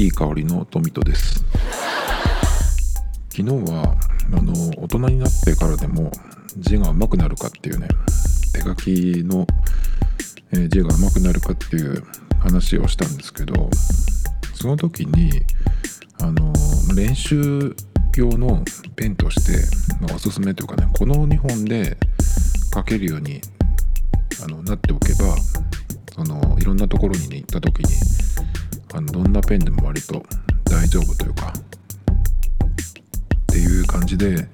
[0.00, 1.44] いい香りのトミトです。
[3.28, 3.98] 昨日は
[4.32, 6.10] あの大人になってからでも
[6.56, 7.86] 字が上手くなるかっていうね
[8.54, 9.46] 手書きの、
[10.52, 12.02] え字が上手くなるかっていう
[12.38, 13.68] 話をしたんですけど
[14.54, 15.42] その時に
[16.22, 16.50] あの
[16.96, 17.76] 練習
[18.16, 18.64] 用の
[18.96, 19.52] ペンとして、
[20.00, 21.98] まおすすめというかねこの2本で
[22.72, 23.42] 書けるように
[24.42, 25.36] あのなっておけば
[26.14, 28.29] そのいろんなところに、ね、行った時に
[28.92, 30.22] あのどんなペンでも割と
[30.64, 34.48] 大丈夫というかっていう感じで、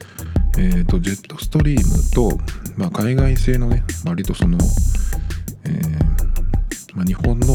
[0.59, 2.39] えー、とジェットストリームと、
[2.77, 4.59] まあ、海外製のね割とその、
[5.65, 7.47] えーまあ、日本の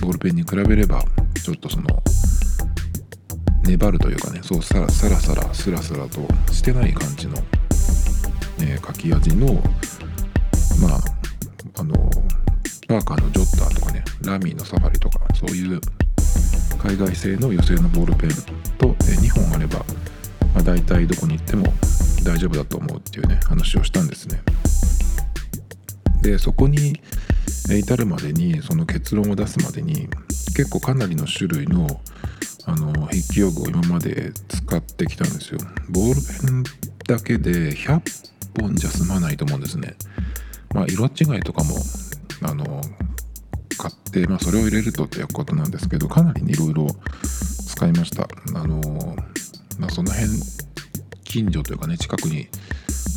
[0.00, 1.02] ボールペンに比べれば
[1.42, 1.86] ちょっとその
[3.64, 6.20] 粘るというかねそうさらさらさらスラスラと
[6.52, 7.36] してない感じの、
[8.60, 9.54] えー書き味の
[10.80, 11.94] まああの
[12.88, 15.80] パーカーのジョッターとかねラミーのサファリとかそういう
[16.78, 18.30] 海外製の油性のボールペン
[18.78, 19.78] と、2本あれば、
[20.54, 21.72] まあ、大体どこに行っても
[22.24, 24.40] 大丈夫だと思うっていうね話をしたんですね。
[26.22, 27.00] でそこに
[27.70, 30.08] 至るまでにその結論を出すまでに
[30.56, 31.86] 結構かなりの種類の
[32.66, 35.58] あの筆記用具を今まで使ってきたんですよ。
[35.88, 36.62] ボールペン
[37.06, 38.02] だけで100
[38.60, 39.96] 本じゃ済まないと思うんですね。
[40.74, 41.76] まあ色違いとかも
[42.42, 42.82] あの
[43.78, 46.88] 買って、まあ、それを入れるとっていうことなんですけどかなりいろいろ
[47.66, 48.28] 使いました。
[48.54, 49.16] あの、
[49.78, 50.28] まあ、その辺
[51.24, 52.48] 近所というかね近くに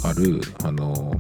[0.04, 1.14] あるあの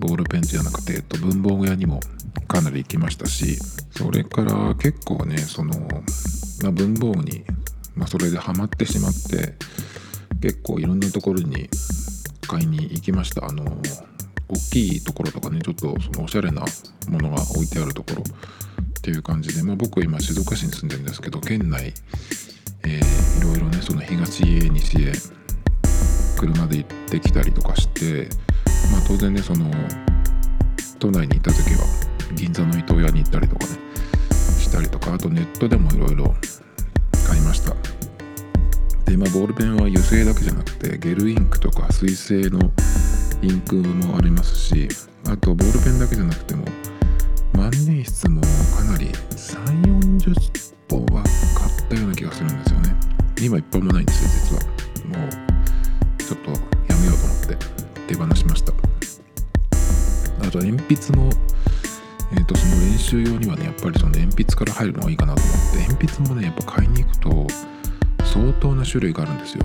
[0.00, 2.00] ボールペンじゃなくて、えっと、文房具屋にも
[2.48, 3.58] かなり行きましたし
[3.90, 5.74] それから結構ねその、
[6.62, 7.44] まあ、文房具に、
[7.94, 9.54] まあ、それでハマってしまって
[10.40, 11.68] 結構いろんなところに
[12.48, 13.46] 買いに行きました。
[13.46, 13.64] あの
[14.50, 16.64] 大きいところとかねちょっとそのおしゃれな
[17.08, 21.94] ものが置いてあるところっていう感じで、まあ、僕今静岡市に住んでるんですけど県内、
[22.84, 25.12] えーいろいろねその東へ西へ
[26.38, 28.28] 車で行ってきたりとかして、
[28.92, 29.70] まあ、当然ねその
[30.98, 31.86] 都内にいた時は
[32.34, 33.72] 銀座の伊東屋に行ったりとかね
[34.58, 36.34] したりとかあとネットでもいろいろ
[37.26, 37.74] 買いました。
[39.10, 42.70] でまあボールペンは油性だけじゃなくてゲルインクとか水性の
[43.42, 44.88] インクもありますし
[45.26, 46.64] あとボールペンだけじゃなくても
[47.52, 48.42] 万年筆も
[48.76, 51.22] かなり3 4 0本は
[51.54, 52.94] 買ったような気がするんですよね。
[53.40, 55.20] 今一本もないんですよ実は。
[55.20, 56.50] もうちょっと
[56.92, 57.56] やめようと思って
[58.08, 58.72] 手放しました。
[60.46, 61.30] あと鉛筆の
[62.32, 67.46] えー、とその練習用にはねやっぱりその鉛筆から入るのがいいかなと思って鉛筆もねやっぱ買いに行くと
[68.24, 69.64] 相当な種類があるんですよ。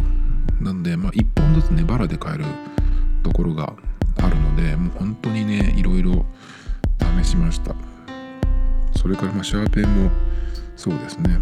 [0.59, 2.46] なんでまあ1本ずつねバラで買える
[3.25, 3.74] ところが
[4.18, 6.24] あるのでもう本当にねいろいろ
[7.24, 7.74] 試しました。
[8.96, 10.12] それからまあシャーペンも
[10.75, 11.40] そうですね。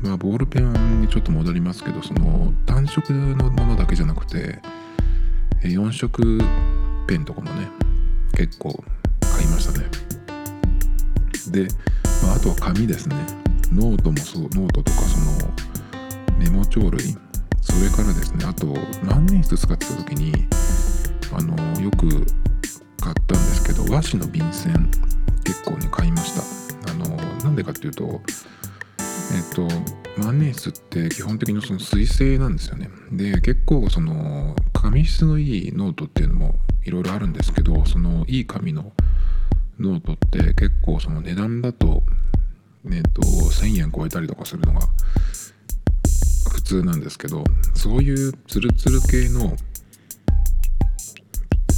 [0.00, 4.60] まあボールペンにちょっと戻りますけどその単色のものだけじゃなくて
[5.62, 6.40] 4色
[7.08, 7.68] ペンとかもね
[8.36, 8.84] 結構
[9.20, 9.86] 買いましたね。
[11.50, 11.66] で、
[12.22, 13.16] まあ、あとは紙ですね。
[13.72, 15.50] ノートもそうノートとかその
[16.38, 17.16] メモ帳類。
[17.60, 18.66] それからですねあと
[19.04, 20.46] 万年筆使ってた時に
[21.36, 22.08] あのよく
[23.00, 24.72] 買ったんですけど和紙の便箋
[25.44, 26.90] 結構ね買いました。
[26.90, 28.20] あのなんでかっていうと
[29.34, 29.68] えっと
[30.16, 32.88] 万年筆って基本的にその水性なんですよね。
[33.12, 38.92] で結構その紙質のいいノートっていうのもいろいろあるんですけどそのいい紙の
[39.78, 42.02] ノートって結構その値段だと
[42.90, 44.80] えっと1000円超えたりとかするのが
[46.52, 47.44] 普通なんですけど
[47.74, 49.56] そういうツルツル系の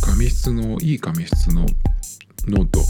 [0.07, 1.67] 紙質のいい紙質の
[2.49, 2.83] ノートっ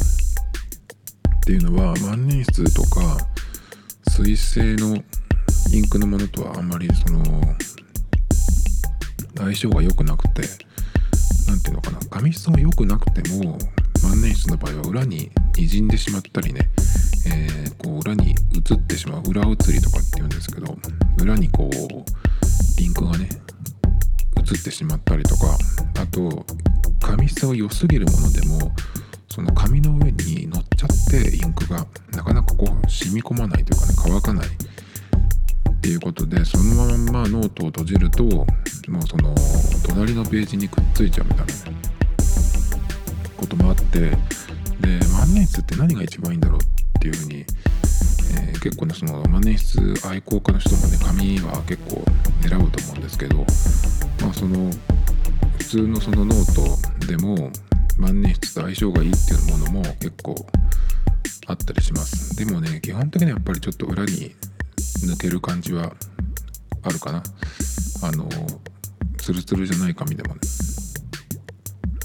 [1.44, 3.16] ていうのは万年筆とか
[4.10, 4.96] 水性の
[5.72, 7.22] インクのものとはあんまりその
[9.36, 10.42] 相性が良くなくて
[11.48, 13.58] 何ていうのかな紙質が良くなくても
[14.02, 16.68] 万年筆の場合は裏に滲んでしまったりね、
[17.26, 20.76] えーこう裏に映ってしまう裏映りとかっていうんですけど
[21.20, 23.28] 裏にこうインクがね
[24.38, 25.56] 映ってしまったりとか
[26.00, 26.44] あと
[27.06, 28.72] 紙質が良すぎるものでも
[29.28, 34.46] その紙の上に乗っちゃってインクがなかなかこう染み込まないというかね乾かない。
[34.46, 38.46] っていうことでそのままノートを閉じるともう
[39.06, 39.34] その
[39.86, 41.52] 隣のページにくっついちゃうみたいな。
[43.36, 44.08] こともあってで
[45.12, 52.02] 万年筆って何が一番いいんだろうっていうふうに、えー結構ねその万年筆愛好家の人もね紙は結構
[52.42, 53.36] 選ぶと思うんですけど
[54.20, 54.72] まあその
[55.58, 57.50] 普通のそのノートでも
[57.98, 60.34] 万年筆と相性がいいっていうものも結構
[61.46, 62.36] あったりします。
[62.36, 64.34] でもね基本的にはやっぱりちょっと裏に
[65.04, 65.92] 抜ける感じは
[66.82, 67.22] あるかな。
[68.02, 68.28] あの
[69.18, 70.40] ツルツルじゃない紙でもね。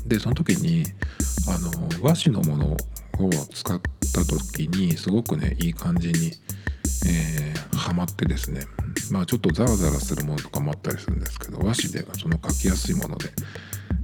[0.06, 0.86] でその時に
[1.48, 1.72] あの
[2.02, 2.78] 和紙のものを
[3.54, 3.82] 使っ
[4.14, 6.32] た時にすごくねいい感じに、
[7.08, 8.66] えー、はまってですね。
[9.12, 13.32] まあちょっとザラザラするものとかもあったりするんですけど和紙でその書きやすいもので。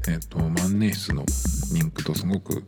[0.08, 1.24] えっ、ー、と万年筆の
[1.74, 2.64] インクとすごく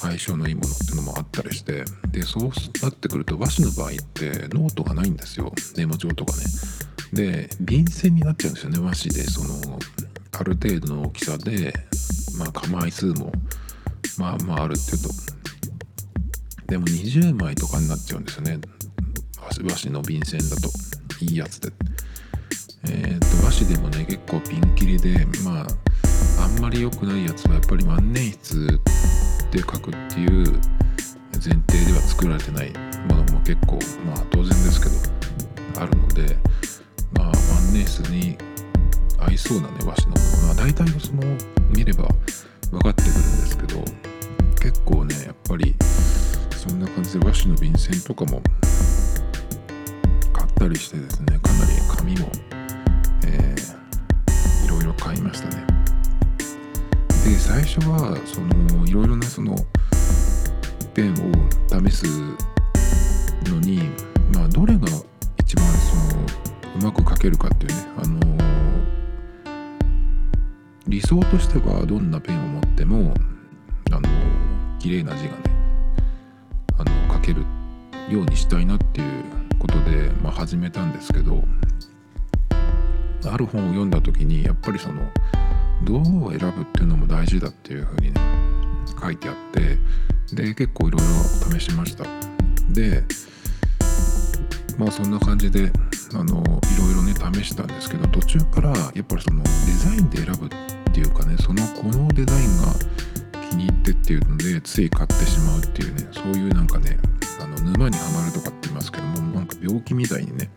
[0.00, 2.50] 相性のいいものっていうのもあったりしてでそう
[2.82, 5.52] なってくると和紙の場合ってノートがないんですよ。
[5.76, 6.42] メモ帳とかね。
[7.12, 9.24] で便箋になっちゃうんですよね和紙で。
[9.24, 9.78] その
[10.32, 11.74] ある程度の大きさで
[12.38, 13.32] まあ構枚数も
[14.18, 15.08] まあまああるっていうと
[16.66, 18.58] でも20枚とかになっちゃうんですよね。
[19.38, 20.70] 和紙の便箋だと。
[21.20, 21.72] いいやつで。
[22.84, 25.66] えっ、ー、と和紙でもね結構ピンキリでまあ
[26.42, 28.78] あんまり良くないやつはやっぱり万年筆
[29.50, 30.44] で書くっていう
[31.32, 32.72] 前提では作られてない。
[33.08, 36.36] ものも結構まあ当然ですけどあるので
[37.12, 37.34] まあ万
[37.72, 38.36] 年筆に
[39.18, 40.48] 合いそうなね和紙のもの。
[40.50, 41.22] は大体その
[41.70, 42.08] 見れば
[42.70, 43.84] 分かってくるんですけど
[44.60, 45.74] 結構ねやっぱり
[46.56, 48.42] そんな感じで和紙の便箋とかも
[50.32, 52.30] 買ったりしてですねかなり紙も、
[53.26, 55.79] えー、いろいろ買いましたね。
[57.24, 59.54] で最初はそのいろいろなその
[60.94, 62.06] ペンを試す
[63.44, 63.90] のに
[64.34, 64.86] まあどれが
[65.38, 66.22] 一番その
[66.76, 68.20] うまく書けるかっていうねあの
[70.88, 73.12] 理想としてはどんなペンを持っても
[73.92, 74.08] あの
[74.78, 75.42] 綺麗な字がね
[76.78, 77.42] あの書ける
[78.08, 79.24] ようにしたいなっていう
[79.58, 81.44] ことで、まあ、始めたんですけど
[83.26, 85.02] ある本を読んだ時にやっぱりその
[85.84, 88.20] 道具を選ぶっていうのも大事だっていうふうにね
[89.00, 89.78] 書いてあって
[90.34, 92.04] で結構いろいろ試しました。
[92.70, 93.02] で
[94.78, 95.70] まあそんな感じで
[96.14, 96.44] あのい
[96.78, 100.48] ろいろね試したんですけど途中からやっぱりそのデザインで選ぶっ
[100.92, 102.72] ていうかねそのこのデザインが
[103.50, 106.98] 気に入ってっていうのでつい買ってしまうっていうねそういうなんかね
[107.40, 110.50] あの沼にはまるとかって言いますけどもなんか病気みたいにね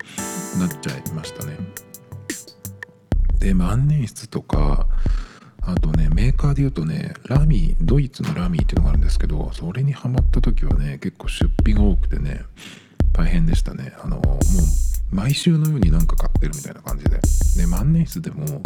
[0.59, 1.57] なっちゃいましたね。
[3.39, 4.87] で万年筆とか
[5.65, 12.41] あとねメーカーで言うとねラミードイツのラミーっていうのがあるんですけどそれにハマった時はね結構出費が多くてね
[13.13, 13.93] 大変でしたね。
[14.03, 14.39] あのも
[15.11, 17.19] う毎週のようになんか買ってるみたいな感じで。
[17.57, 18.61] で万年筆でも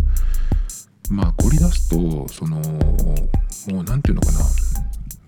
[1.10, 4.40] まあ凝り出すとそのもう何て言うのかな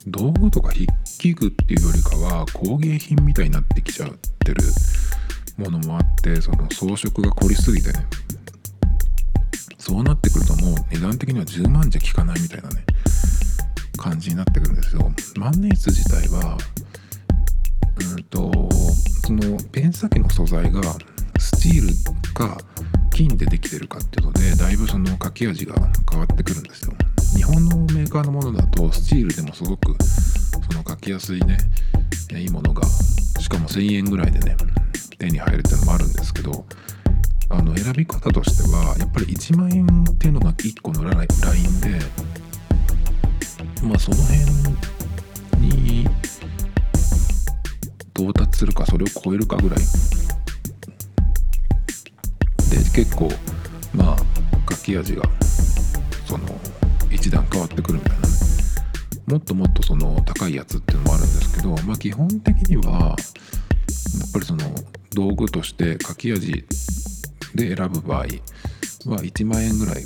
[0.07, 0.87] 道具とか筆
[1.19, 4.63] 記具っていうよりかは工芸品みたいになってきちゃってる
[5.57, 8.05] ものもあってその装飾が凝りすぎてね
[9.79, 12.85] そうなってくるともう値段的には10万じゃ効かないみたいなね
[13.97, 15.11] 感じになってくるんですよ。
[15.37, 16.57] 万年筆自体は
[18.15, 18.51] うんと
[19.25, 20.81] そのペン先の素材が
[21.37, 22.57] スチールか
[23.11, 25.75] 金でできてるかっていうのでだいぶその書き味が
[26.09, 26.93] 変わってくるんですよ。
[27.35, 31.57] 日本のメーカーのものだとスチールでもすごくその書きやすいね
[32.35, 32.83] いいものが
[33.39, 34.55] しかも1000円ぐらいでね
[35.17, 36.65] 手に入るっていうのもあるんですけど
[37.49, 41.99] あの選び方としてはやっぱり1万円っていうのが1個のラインで
[43.83, 46.05] まあその辺に
[48.15, 49.79] 到達するかそれを超えるかぐらい。
[52.69, 53.29] で結構
[53.93, 54.17] まあ
[54.69, 55.23] 書き味が
[56.27, 56.45] その
[57.11, 58.27] 一段変わってくるみたいな。
[58.27, 58.29] ね
[59.29, 63.15] もっともっとその高いやつっていうのもあるんですけどまあ基本的にはやっ
[64.33, 64.65] ぱりその
[65.11, 66.65] 道具として書き味
[67.59, 68.25] で選ぶ場合は
[69.21, 70.05] 1万円ぐらいっ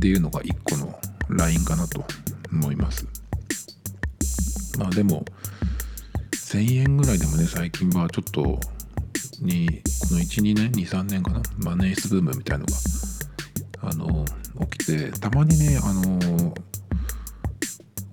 [0.00, 2.04] ていうのが1個のラインかなと
[2.52, 3.06] 思います。
[4.78, 5.24] まあでも
[6.36, 8.60] 1000円ぐらいでもね最近はちょっと
[9.40, 12.72] にこの12年23年かなマネースブームみたいのが
[13.80, 14.24] あの
[14.70, 16.54] 起きてたまにねあの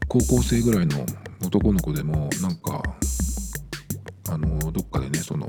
[0.08, 1.06] 高校生ぐらいの
[1.46, 2.82] 男の子でもなんか
[4.30, 5.46] あのどっかでねその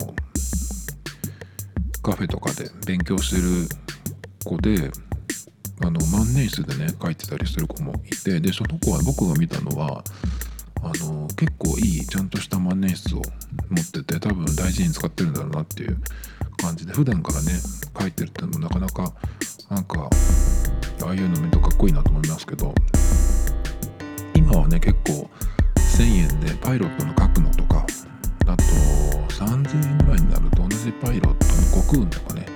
[2.10, 3.68] カフェとかで勉強してる
[4.44, 4.90] 子で
[5.80, 10.02] あの万年筆でね書いてたりする子もいてでその子は僕が見たのは
[10.82, 13.22] あの結構いいちゃんとした万年筆を
[13.68, 15.98] 持ってて多分大事に使ってるんだろうなっていう
[16.60, 17.52] 感じで普段からね
[17.98, 19.12] 書いてるっていうのもなかなか
[19.70, 20.10] なんか
[21.04, 22.74] ああいうのめっとかっこいいなと思いますけど
[24.34, 25.30] 今はね結構
[25.76, 27.86] 1000円でパイロットの書くのとか
[28.46, 29.09] あと
[29.46, 31.46] 3000円ぐらいになると同じパイロット
[31.78, 32.46] のコクーンとかね。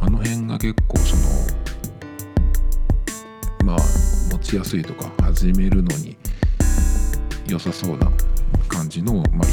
[0.00, 1.22] あの辺が結構その
[3.64, 3.78] まあ
[4.32, 6.16] 持ちやすいとか始めるのに
[7.46, 8.10] 良さそうな
[8.66, 9.48] 感じの、まあ、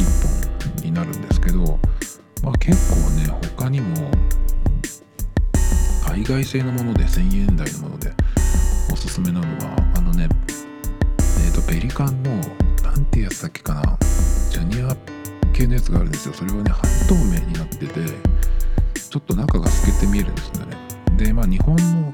[2.57, 4.11] 結構ね他にも
[6.07, 8.11] 海外製のもので1000円台のもので
[8.91, 12.31] おすすめなのはあのねえっ、ー、とペリカンの
[12.83, 13.97] 何てやつだっけかな
[14.49, 15.18] ジュニア
[15.53, 16.33] 系のやつがあるんですよ。
[16.33, 17.89] それはね半透明になってて
[18.93, 20.77] ちょっと中が透けて見えるんですよね。
[21.17, 22.11] でまあ日本の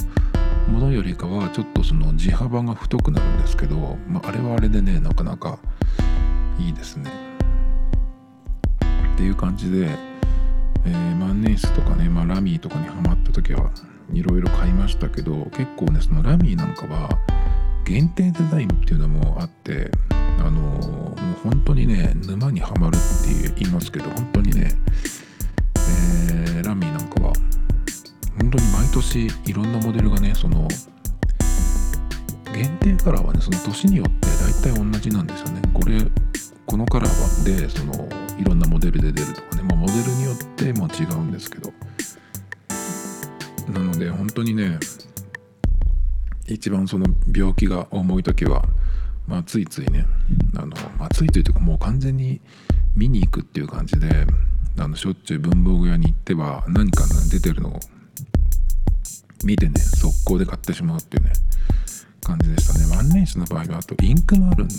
[0.71, 5.59] ものよりかはちょっとその地幅が太くなるんですけど、まあ、あれはあれでねなかなか
[6.59, 7.11] いいですね。
[9.13, 9.89] っていう感じで、
[10.85, 13.71] えー、万年筆とかね、まあ、ラミーとかにハマった時は
[14.11, 17.09] いろいろ買いましたけど結構ねそのラミーなんかは
[17.85, 19.89] 限定デザインっていうのもあって
[20.39, 24.71] あの、もう本当にね沼にはまるって言いますけど本当にね、
[25.75, 27.33] えー、ラミーなんかは
[28.37, 30.67] 本当に毎年いろんなモデルがねその
[32.53, 34.27] 限定カラーはねその年によって
[34.63, 35.61] 大体同じなんですよね。
[35.73, 35.99] これ
[36.65, 41.71] このカラーでそのいろんなモデルで出るとかね、まあ、モデルによっても違うんですけど。
[43.71, 44.77] なので本当にね
[46.47, 48.63] 一番その病気が重い時は、
[49.27, 50.05] まあ、ついついね
[50.55, 50.67] あの、
[50.99, 52.41] まあ、ついついというかもう完全に
[52.95, 54.27] 見に行くっていう感じで
[54.77, 57.79] あのしょっちゅう文房具屋に行っては何か出てるのを
[59.43, 61.31] 見てね速攻で買ってしまうっていうね
[62.21, 62.95] 感じでしたね。
[62.95, 64.73] 万年筆の場合はあとインクもあるんで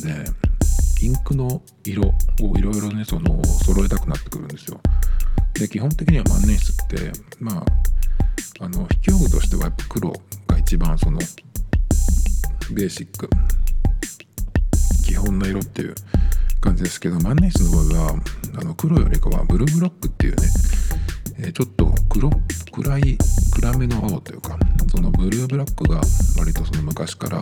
[1.00, 2.12] インクの色を
[2.57, 4.81] いろいろねその揃えたくなってくるんですよ。
[5.55, 7.65] で基本的には万年筆ってまあ
[8.65, 10.12] あの引き具としてはやっぱ黒
[10.47, 11.19] が一番その
[12.73, 13.29] ベーシック。
[15.16, 15.94] 基本の色っていう
[16.61, 18.20] 感じですけど万年筆の場合は
[18.61, 20.42] あの黒よりかはブルーブロックっていうね、
[21.38, 22.28] えー、ちょっと黒
[22.70, 23.16] 暗い
[23.54, 24.58] 暗めの青というか
[24.90, 26.02] そのブルーブラックが
[26.38, 27.40] 割とその昔から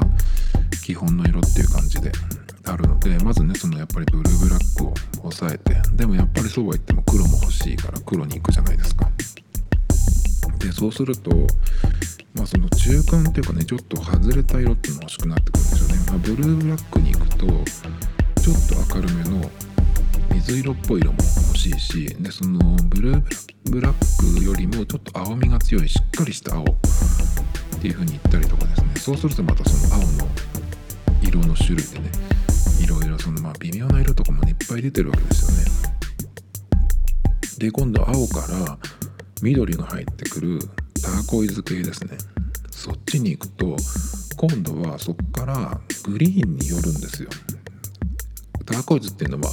[0.84, 2.12] 基本の色っていう感じで
[2.64, 9.10] あるのでまずねそのやっぱりブルーブラックを抑えてでもやっぱりそうは言っても黒も欲しいから黒に行くじゃないですか。
[10.60, 11.30] でそうすると
[12.34, 17.13] まあその中間っていうかねちょっと外れた色っていうのが欲しくなってくるんですよね、まあ、ブルーブラックに
[17.46, 19.50] とちょっと明るめの
[20.32, 22.58] 水色っぽい色も欲しいしでその
[22.88, 23.22] ブルー
[23.70, 26.66] ブラックよりもちょっと青みが強いしっかりした青っ
[27.80, 28.88] ていう風に言ったりとかですね。
[28.96, 30.28] そうするとまたその青の
[31.22, 32.10] 色の種類でね
[32.82, 35.94] いろいろそのまあ微妙な色とかも、ね、いっぱい出てるわけですよね。
[37.58, 38.78] で今度青から
[39.42, 40.58] 緑が入ってくる
[41.02, 42.16] ターコイズ系ですね。
[42.84, 43.76] そっちに行くと
[44.36, 47.30] 今度はそこからグリーンによるんですよ。
[48.66, 49.50] ターコイズっていうのは、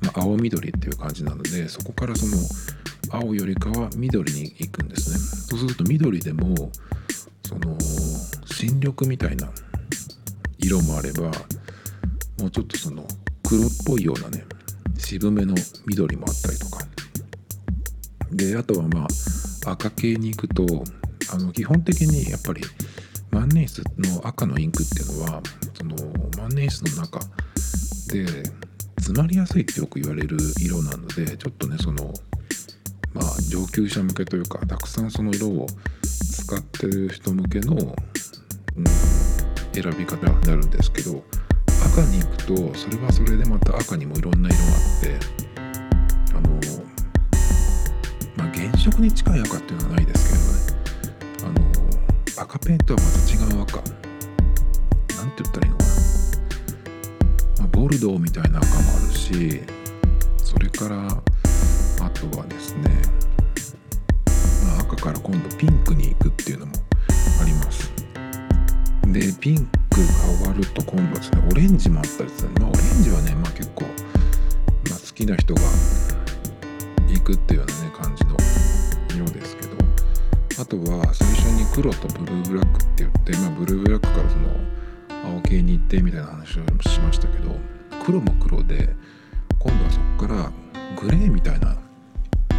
[0.00, 2.32] まあ、青緑っていう感じなのでそこからその
[3.10, 5.18] 青よりかは緑に行くんですね。
[5.50, 6.68] そうすると緑でも
[7.46, 7.78] その
[8.46, 9.48] 新緑みたいな
[10.58, 11.30] 色もあれば
[12.40, 13.06] もうちょっとその
[13.44, 14.44] 黒っぽいようなね
[14.98, 15.54] 渋めの
[15.86, 16.84] 緑もあったりとか。
[18.32, 19.06] であとはま
[19.64, 20.82] あ赤系に行くと
[21.32, 22.62] あの基本的にやっぱり
[23.30, 25.42] 万年筆の赤のインクっていうのは
[25.74, 25.96] その
[26.38, 27.20] 万年筆の中
[28.12, 28.26] で
[28.96, 32.12] 詰まりやすいってよく言われる色なのでちょっとねその
[33.12, 35.66] まあ上級者向けというかたくさんその色を
[36.02, 38.84] 使ってる人向けの、うん、
[39.72, 41.22] 選び方になるんですけど
[41.92, 45.18] 赤に行くとそれはそれでまた赤にもいろんな色があって
[46.34, 46.50] あの
[48.36, 50.73] まあ原色に近い赤っていうのはないですけどね。
[52.36, 53.76] 赤ペンとはまた違う赤。
[55.16, 55.90] なんて言ったらいいのかな、
[57.60, 59.62] まあ、ボルドーみたいな赤もあるし
[60.42, 62.90] それからあとはですね、
[64.66, 66.72] まあ、赤から今度ピンクに行くっていうのも
[67.40, 67.92] あります。
[69.06, 70.06] でピンクが
[70.38, 73.82] 終わると今度はですねオレンジもあったりする、まあ、オレンジはね、まあ、結構、
[74.90, 75.60] まあ、好きな人が
[77.08, 78.36] 行くっていうようなね感じの
[80.56, 87.56] あとは最初に黒とブルーブラックって言って、まあ、ブルーブラックからその青系に行ってみたいな話をしましたけど
[88.04, 88.94] 黒も黒で
[89.58, 90.52] 今度はそこから
[91.00, 91.76] グレーみたいな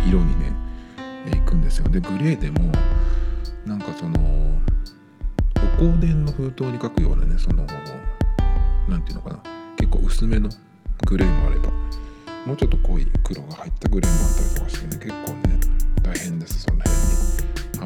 [0.08, 0.52] 色にね
[1.32, 1.90] 行くんですよ。
[1.90, 2.72] でグレーでも
[3.66, 4.60] なんかその
[5.56, 7.66] お香典の封筒に書くようなねその
[8.88, 9.40] 何て言うのかな。
[9.78, 10.50] 結構薄めの
[11.08, 11.70] グレーもあれば
[12.46, 15.60] もうちょっと濃い黒が入ったグレーもあったりとかしてね結構ね
[16.04, 16.75] 大変ですその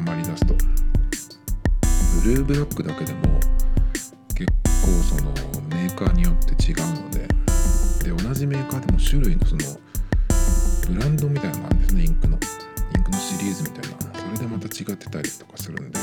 [0.00, 0.54] はまりだすと。
[2.22, 3.20] ブルーブラックだけでも
[4.34, 4.52] 結
[4.82, 5.30] 構その
[5.68, 7.28] メーカーによって違うので
[8.04, 9.62] で同じメーカーでも種類のその
[10.88, 12.38] ブランドみたいなのがあるんですねインクの。
[12.96, 14.20] インクのシリーズみたいな。
[14.20, 15.98] それでまた違ってたりとかするんで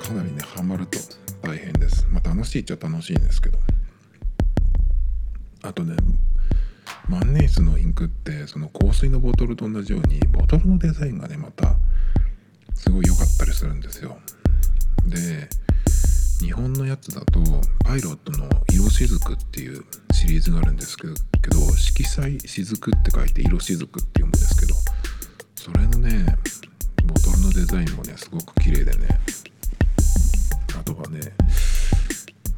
[0.00, 0.98] かなりねハマると
[1.42, 2.06] 大変です。
[2.10, 3.58] まあ楽しいっちゃ楽しいんですけど。
[5.62, 5.96] あとね
[7.08, 11.76] 万年ネスのインクってその香水のボトルと同じようにボトルのデザインがねまた
[12.76, 14.18] すごい良かったりするんですよ。
[15.06, 15.48] で
[16.40, 17.40] 日本のやつだと
[17.84, 21.14] パイロットの「色しずく」っていうシリーズがあるんですけど
[21.76, 24.74] 色彩しずくって書いて色しずくって読むんですけど
[25.54, 26.36] それのね
[27.04, 29.08] ボトルのデザインもねすごく綺麗でね。
[30.78, 31.20] あとはね、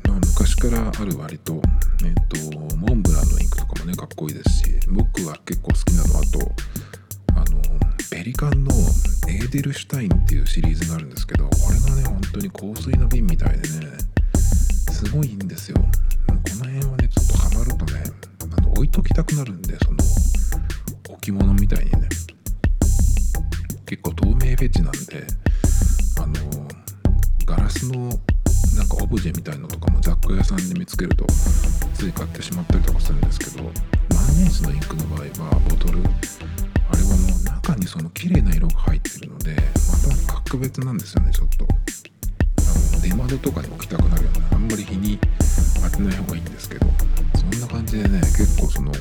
[0.05, 1.63] まあ、昔からある割と
[2.05, 6.53] えっ、とモンブランのインクとかもねかっこいいですし僕は結構好きなのあと
[8.11, 8.73] ペリカンの
[9.29, 13.67] エーデルシュタインっていうシリーズがあるんですけどこれがね本当に香水の瓶みたいでね
[14.91, 15.77] すごいんですよ。
[15.77, 15.85] こ
[16.33, 18.03] の辺はねちょっとハマるとね
[18.57, 19.99] あの置いときたくなるんでその
[21.15, 22.09] 置物みたいにね。
[23.87, 25.27] 結構透明フェチなんで
[26.21, 26.69] あの
[27.47, 28.09] ガラスの
[28.77, 31.25] なんかオブジェみたいのとかも雑貨屋さんで見つけると
[31.95, 33.73] つい買ってしまったりとかするんですけど万
[34.37, 36.03] 年筆のインクの場合はボトル
[37.69, 41.67] 中にその綺麗な色が入ってるのでまた格別なんですよねちょっと。
[41.67, 45.19] あの出窓とかに置きたくなるようなあんまり日に
[45.83, 46.87] 当てない方がいいんですけど
[47.35, 48.93] そんな感じでね結構その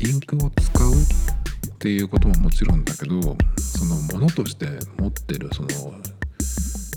[0.00, 3.20] インクを使うっていうことももちろんだけど
[3.58, 4.66] そのものとして
[4.98, 5.68] 持ってるその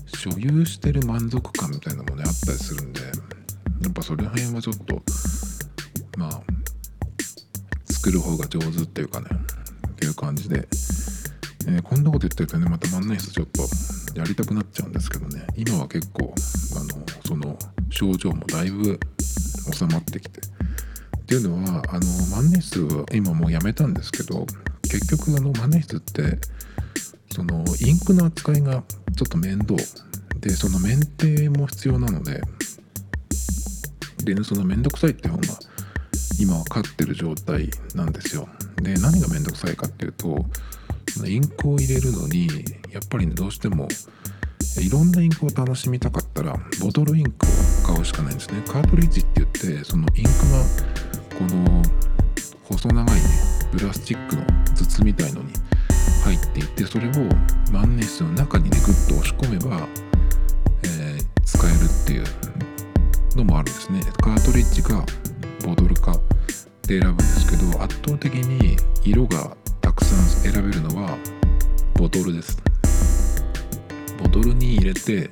[0.08, 3.08] 所有してる満足感みたいなものねあったりするんでや
[3.90, 5.02] っぱそれ辺はちょっと
[6.18, 6.42] まあ
[7.92, 9.28] 作る方が上手っていうかね。
[10.12, 10.68] う感じで、
[11.68, 12.70] えー、こんなこと言ってるとね。
[12.70, 13.64] また万年筆ちょっと
[14.20, 15.46] やりたくなっちゃうんですけどね。
[15.56, 16.34] 今は結構
[16.76, 17.58] あのその
[17.90, 19.00] 症状もだいぶ
[19.74, 20.42] 収まってきて。
[20.42, 22.02] っていうのはあの
[22.36, 24.46] 万年筆は今もうやめたんですけど
[24.84, 26.40] 結局あの万年筆って
[27.32, 28.84] そのインクの扱いが
[29.16, 29.76] ちょっと面倒。
[30.42, 32.42] でそのメンテも必要なので。
[34.24, 35.44] で、ね、その面倒くさいって方が
[36.42, 38.50] 今は勝ってる状態なんですよ。
[38.82, 40.44] で何が面倒くさいかっていうと
[41.26, 42.48] インクを入れるのに
[42.92, 43.88] やっぱりねどうしても
[44.80, 47.46] いろんなインクを楽しみたかったらボトルインク
[47.86, 48.64] を買うしかないんですね。
[48.68, 51.84] カートリッジって言ってそのインクがこの
[52.64, 53.22] 細長いね
[53.72, 55.54] プラスチックの筒みたいのに
[56.24, 57.12] 入っていてそれを
[57.72, 59.88] 万年筆の中にねグッと押し込めば、
[60.84, 64.02] えー、使えるっていうのもあるんですね。
[64.22, 65.06] カートリッジか
[65.64, 66.20] ボトルか
[66.88, 71.18] で選ぶんですけど圧倒的に色がたくさん選べるのは
[71.96, 72.62] ボトルです。
[74.22, 75.30] ボトルに入れて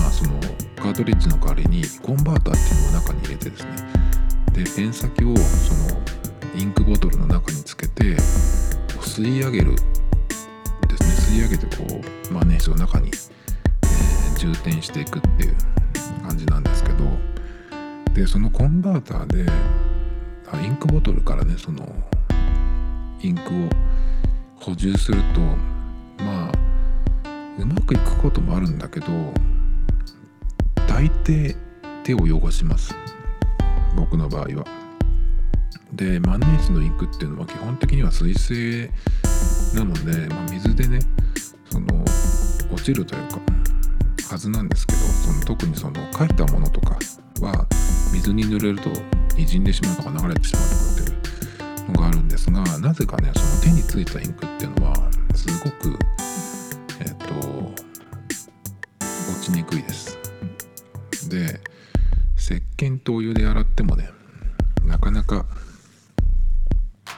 [0.00, 0.40] まあその
[0.76, 3.70] カートリッジの代わりにコンバーターっていうのを中に入れてですね。
[4.52, 6.00] でペン先をその
[6.54, 8.04] インクボトルの中につけて
[9.00, 11.38] 吸い上げるですね。
[11.38, 11.84] 吸い上げてこ
[12.30, 15.56] う万年筆を中に、えー、充填していくっていう
[16.22, 17.35] 感じなんですけど。
[18.16, 19.44] でそのコンバーターで
[20.64, 21.86] インクボトルからねその
[23.20, 23.44] インクを
[24.58, 25.40] 補充すると
[26.24, 26.52] まあ
[27.58, 29.06] うまくいくこともあるんだけど
[30.88, 31.54] 大抵
[32.04, 32.94] 手を汚します
[33.94, 34.64] 僕の場合は。
[35.92, 38.90] で万年筆のインクっていうのは基本的には水性
[39.74, 41.00] なので、まあ、水でね
[41.70, 41.86] その
[42.72, 43.55] 落ちるというか
[44.28, 46.98] はずなんですけどその特にその書いたものとか
[47.40, 47.66] は
[48.12, 48.90] 水に濡れると
[49.36, 51.24] 滲んでしまうとか流れてしまうとかっ
[51.76, 54.94] ていうのがあるんですがなぜかねその手についたインクっていうのは
[55.34, 55.96] すごく
[57.00, 57.24] えっ、と
[59.30, 60.18] 落ちにくいです。
[61.28, 61.60] で
[62.36, 64.08] 石鹸とお湯で洗ってもね
[64.84, 65.46] なかなか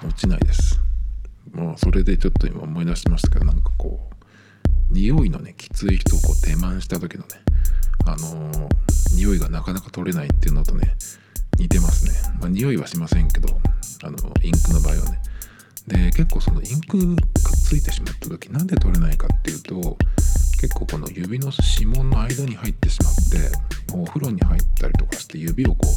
[0.04, 0.80] 落ちないです。
[1.52, 4.07] もうそれでちょっと今思い出しましたけどなんかこう
[4.90, 7.28] 匂いのねきつい人をこう手満した時のね
[8.06, 8.68] あのー、
[9.16, 10.96] 匂いがなかなか取れないっていうのとね
[11.58, 12.12] 似てますね。
[12.40, 13.48] まあ匂いはしませんけど
[14.04, 15.22] あのインクの場合はね。
[15.88, 17.22] で結構そのインクが
[17.52, 19.96] ついてしまった時なんで取れないかっていうと
[20.60, 25.88] 結構この指の指紋の間に入ってしまってお風呂に入ったりとかして指をこ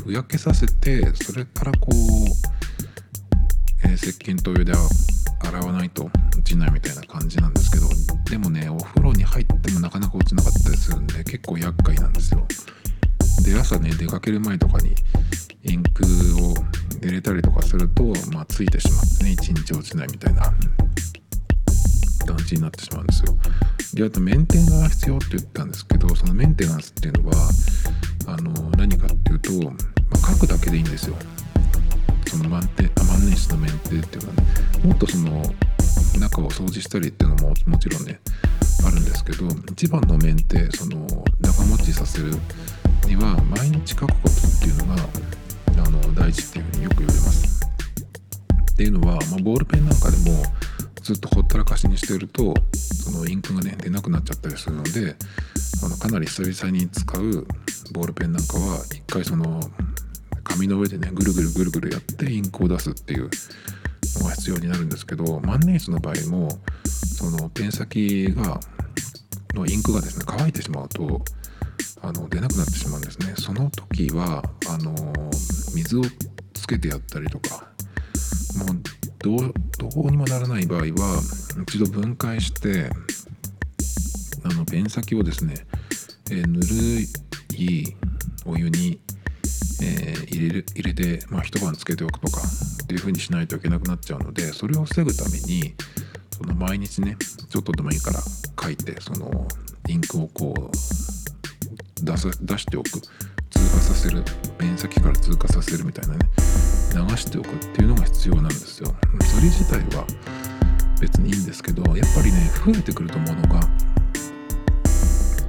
[0.00, 1.94] うふやけさせてそれからこう、
[3.84, 4.72] えー、石鹸とお湯で
[5.40, 7.88] 洗わないと落ちないみたいな感じなんですけど
[8.30, 12.46] でもねお風呂に入ってもなかなか落ちなかったりするんで結構厄介なんですよ。
[13.44, 14.94] で朝ね出かける前とかに
[15.62, 16.04] インク
[16.40, 16.54] を
[17.02, 20.42] 入れたりとかするとまあついてしまってね一日落ちないみたいな
[22.26, 23.36] 感じになってしまうんですよ。
[23.94, 27.50] であとメンテナンス必要って言ったんですけどそのメンテナンスっていうのは
[28.26, 29.76] あの何かっていうと、ま
[30.22, 31.16] あ、書くだけでいいんですよ。
[32.34, 34.42] その万年万年筆のメンテっていうのはね
[34.84, 35.42] もっとその
[36.18, 38.18] 中を掃除したりっていうのももちろんね
[38.84, 41.06] あるんですけど一番のメンテその
[41.40, 42.32] 長持ちさせる
[43.06, 45.02] には毎日書くことっていうのが
[45.86, 47.64] あの大事っていうふうによく言われます。
[48.72, 50.42] っていうのは、まあ、ボールペンなんかでも
[51.02, 55.14] ずっとほったらかしにしてるとそのインクがね出なくなっちゃったりするので
[55.84, 57.46] あのかなり久々に使う
[57.92, 59.60] ボールペンなんかは一回その
[60.54, 63.28] 紙の上でねぐるぐるぐるぐるやってインクを出すっていう
[64.20, 66.48] のが必要になるんですけど万年筆の場合も
[66.84, 68.60] そのペン先が
[69.54, 71.22] のインクがですね乾いてしまうと
[72.02, 73.34] あの出なくなってしまうんですね。
[73.36, 74.94] その時はあの
[75.74, 76.02] 水を
[76.52, 77.66] つけてやったりとか
[78.58, 78.68] もう
[79.18, 81.20] どうどうにもならない場合は
[81.62, 82.90] 一度分解して
[84.44, 85.54] あのペン先をですね、
[86.30, 87.08] えー、ぬる
[87.56, 87.96] い
[88.46, 89.00] お湯に、
[89.84, 92.40] えー、入れる入れて、まあ、一晩つけておくとか
[92.82, 95.74] っていう風にしないといけなくなっちゃうのでそれを防ぐために
[96.36, 97.16] その毎日ね
[97.48, 98.20] ちょっとでもいいから
[98.62, 99.46] 書いてその
[99.88, 102.90] インクをこう出さ出しておく。
[103.54, 104.24] 通過させる。
[104.58, 106.28] ペン先から通過させるみたいなね。
[106.92, 108.94] 流しておくっていうのが必要なんですよ。
[109.20, 110.04] それ自体は
[111.00, 113.60] 別にいいんですけどやっぱりね増えてくるとものが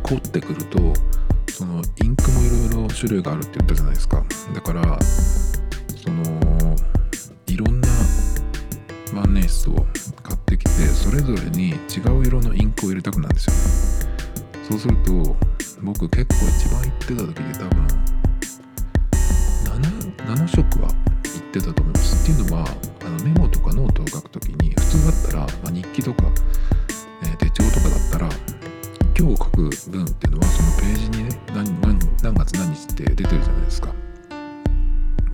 [0.03, 0.79] 凝ってくると
[1.55, 4.21] そのインクもいろいろ種類があるって言ったじゃないですか。
[4.53, 4.99] だから
[5.95, 6.75] その
[7.47, 7.87] いろんな
[9.13, 9.85] 万年筆を
[10.21, 11.73] 買ってきてそれぞれに違
[12.09, 13.53] う色のインクを入れたくなるんですよ。
[14.69, 15.37] そうすると
[15.81, 17.87] 僕結構一番行ってた時で多分
[19.63, 20.93] 7, 7色は行
[21.39, 22.33] ってたと思います。
[22.33, 22.67] っていうのは
[23.05, 26.25] あのメモとかノートを書く時に普通だったら、まあ、日記とか、
[27.23, 28.54] えー、手帳とかだったら
[29.17, 33.93] 今日書く文っていうのはそのページにね何何何月何日って出てるじゃないですか。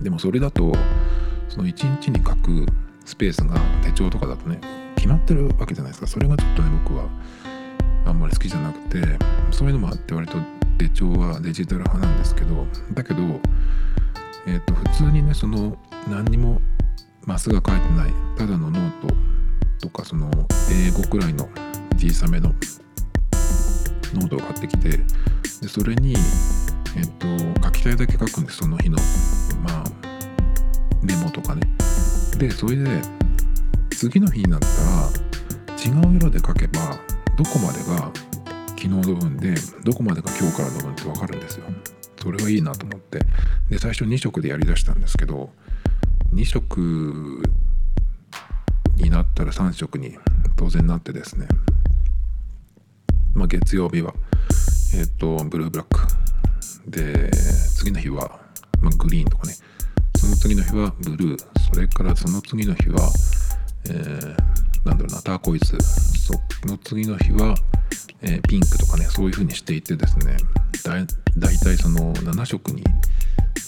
[0.00, 0.72] でもそれだと
[1.48, 2.66] その1日に書く
[3.04, 4.60] スペースが手帳とかだとね
[4.94, 6.06] 決まってるわけじゃないですか。
[6.06, 7.08] それがちょっとね僕は
[8.06, 9.00] あんまり好きじゃなくて
[9.50, 10.38] そういうのもあって割と
[10.78, 13.20] 手帳はデジタル派なんですけどだけど、
[14.46, 15.76] えー、と普通にねその
[16.08, 16.60] 何にも
[17.24, 19.08] マスが書いてないただのノート
[19.80, 20.30] とかその
[20.70, 21.48] A5くらいの
[21.96, 22.52] 小さめの
[24.14, 24.90] ノートを買ってきて
[25.60, 26.14] でそれに、
[26.96, 27.26] えっと、
[27.62, 28.98] 書きたいだけ書くんですその日の
[29.62, 29.84] まあ
[31.02, 31.62] メモとかね。
[32.38, 33.02] でそれで
[33.90, 34.72] 次の日になったら
[35.84, 36.98] 違う色で書けば
[37.36, 38.10] どこまでが
[38.68, 41.64] 昨日の分でどこまでが今日からの分って分かるんですよ。
[42.20, 43.20] それはいいなと思って。
[43.68, 45.50] で最初2色でやりだしたんですけど
[46.34, 47.42] 2色
[48.96, 50.16] になったら3色に
[50.56, 51.46] 当然なってですね。
[53.34, 54.14] まあ、月曜日は、
[54.94, 56.00] えっ、ー、と、ブルーブラック。
[56.86, 57.30] で、
[57.76, 58.40] 次の日は、
[58.80, 59.54] まあ、グリーンとかね。
[60.16, 61.38] その次の日はブルー。
[61.72, 63.10] それからその次の日は、
[63.86, 65.76] えー、なんだろうな、ターコイズ。
[65.80, 66.34] そ
[66.66, 67.54] の次の日は、
[68.20, 70.36] えー、ピンクとかね、そういう風にしていてですね、
[70.84, 70.94] だ
[71.38, 72.84] だいたいその7色に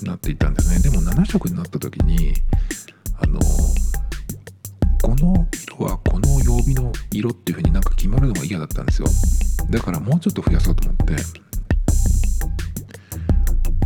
[0.03, 0.79] なっていたんですね。
[0.81, 2.35] でも7色になった時に、
[3.19, 3.41] あの
[5.05, 9.09] この色はこの曜日の色っていう風になんか決まるのが嫌だったんですよ。
[9.69, 11.17] だからもうちょっと増やそうと思って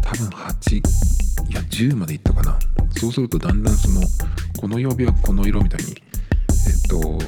[0.00, 0.82] 多分8い
[1.52, 2.56] や10までいったかな
[3.00, 4.00] そうするとだんだんその
[4.60, 7.18] この曜日はこの色みたいにえっと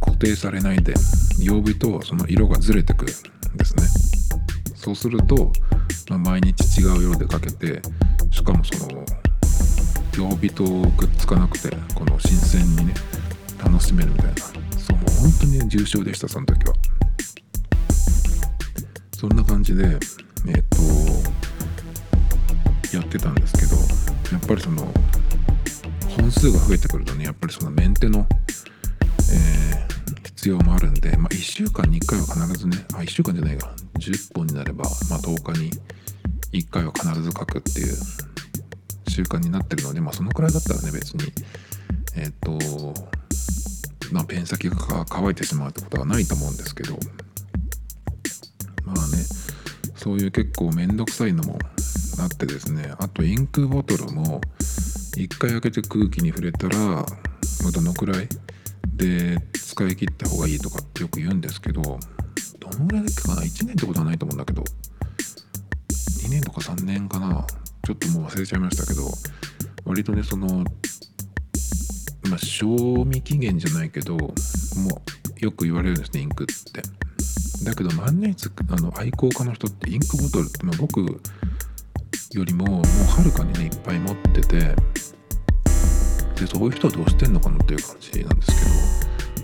[0.00, 0.94] 固定されないで
[1.40, 3.12] 曜日とその色がずれてくる
[3.54, 3.84] んですね
[4.74, 5.52] そうすると、
[6.08, 7.80] まあ、毎日違う色でかけて
[8.32, 9.04] しかもその
[10.16, 12.94] 曜日とくっつかなくてこの新鮮にね
[13.62, 14.34] 楽しめるみたいな
[14.78, 16.74] そうもう本当に重症でしたその時は。
[19.22, 19.84] そんな感じで
[20.48, 20.62] えっ、
[22.90, 23.76] とやってたんですけど
[24.32, 24.82] やっぱりその
[26.16, 28.26] 本数が増えてくるとねやっぱりそのメンテの、
[29.32, 35.70] えー、必要もあるんで、まあ、1週間に1回は必ずねあ1週間じゃないが10本になれば、まあ、10日に
[36.52, 38.31] 1回は必ず書くっていう
[39.12, 41.24] 習慣になってるので、まあ、そのくらいだったらね別に。
[42.16, 42.58] えっ、と
[44.10, 44.76] まあペン先が
[45.08, 46.98] 乾いてしまうってことはないと思うんですけど。
[48.84, 49.02] まあね
[49.96, 51.58] そういう結構めんどくさいのも
[52.18, 52.92] あってですね。
[52.98, 54.40] あとインクボトルも
[55.16, 57.06] 一回開けて空気に触れたら
[57.72, 58.28] どのくらい
[58.96, 61.98] で使い切った方がいいとかってよく言うんですけどど
[62.78, 64.64] のぐらいだっけかな？1年ってことはないと思うんだけど。
[66.22, 67.46] 2年とか3年かな？
[67.84, 69.10] ちょっともう忘れちゃいましたけど
[69.84, 70.64] 割とねその
[72.28, 76.82] まあ賞味期限じゃないけどもうよく言われるんですねインクって。
[77.64, 84.58] だけど万年筆あの愛好家の人ってインクボトルって、まあ、僕よりももうはるかにねいっぱい持ってて
[86.40, 88.52] でそういう人はどうしてんのかなっていう感じなんです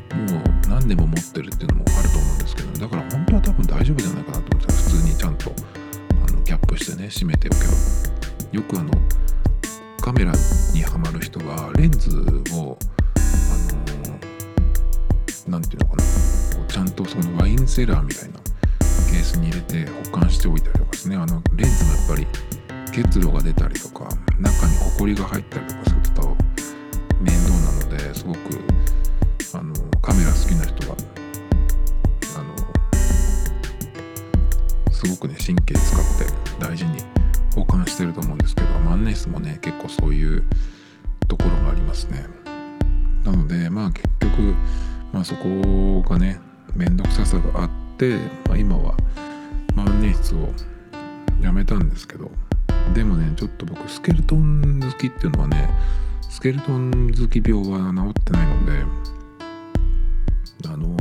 [0.09, 5.53] けどもう何年も持ってるっていうのもあると思うんですけどだから本当は多分大丈夫じゃないかなと思って普通にちゃんと
[6.27, 8.18] あのキャップしてね閉めておけば。
[8.53, 8.91] よくあの
[10.01, 10.33] カメラ
[10.73, 12.11] にはまる人はレンズ
[12.55, 12.79] を
[13.17, 13.23] あ
[15.47, 16.03] のなんていうのかな。
[16.69, 18.39] ちゃんとそのワインセラーみたいな
[19.11, 21.17] ケースに入れて保管しておいたりとかですね。
[21.17, 22.27] あのレンズもやっぱり
[22.93, 24.09] 結露が出たりとか
[24.39, 26.37] 中にホコリが入ったりとかすると
[27.21, 28.39] 面倒なのですごく
[29.55, 30.97] あのカメラ好きな人は
[32.39, 32.55] あの
[34.93, 36.27] すごくね神経使って
[36.59, 37.18] 大事に
[37.59, 40.45] 保管してると思うんですけど万年筆もね結構そういう
[41.27, 42.25] ところがありますね。
[43.25, 44.55] なのでまあ結局、
[45.13, 46.41] まあ、そこがね
[46.75, 48.17] 面倒くささがあって、
[48.47, 48.95] まあ、今は
[49.75, 50.53] 万年筆を
[51.43, 52.31] やめたんですけど
[52.95, 55.69] でもねちょっと僕スケルトン好きっていうのはね
[56.31, 58.73] スケルトン好き病は治ってないので
[60.67, 60.97] あの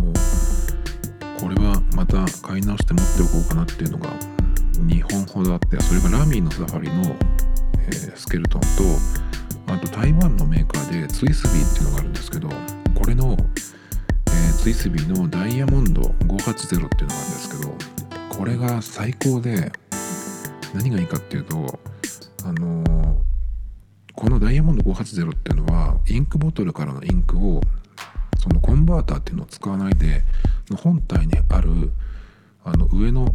[1.40, 4.37] これはまた買い直して持っておこうかなっていうのが
[4.80, 7.16] 2本ほどあってそれがラミーのサファリの、
[7.80, 8.68] えー、スケルトンと
[9.74, 12.50] あと台湾のメーカーでツイスビーっていうのがあるんですけど
[12.96, 17.74] これの、えー、ツイスビーのダイヤモンド580っていうのがあるんですけど
[18.38, 19.72] これが最高で
[20.74, 21.80] 何がいいかっていうと
[22.46, 23.16] あのー、
[24.14, 27.62] このダイヤモンド580っていうのはインクボトルからのインクを
[28.38, 30.24] そのコンバーターっていうのを使わないで
[30.82, 31.92] 本体にある
[32.64, 33.34] あの上の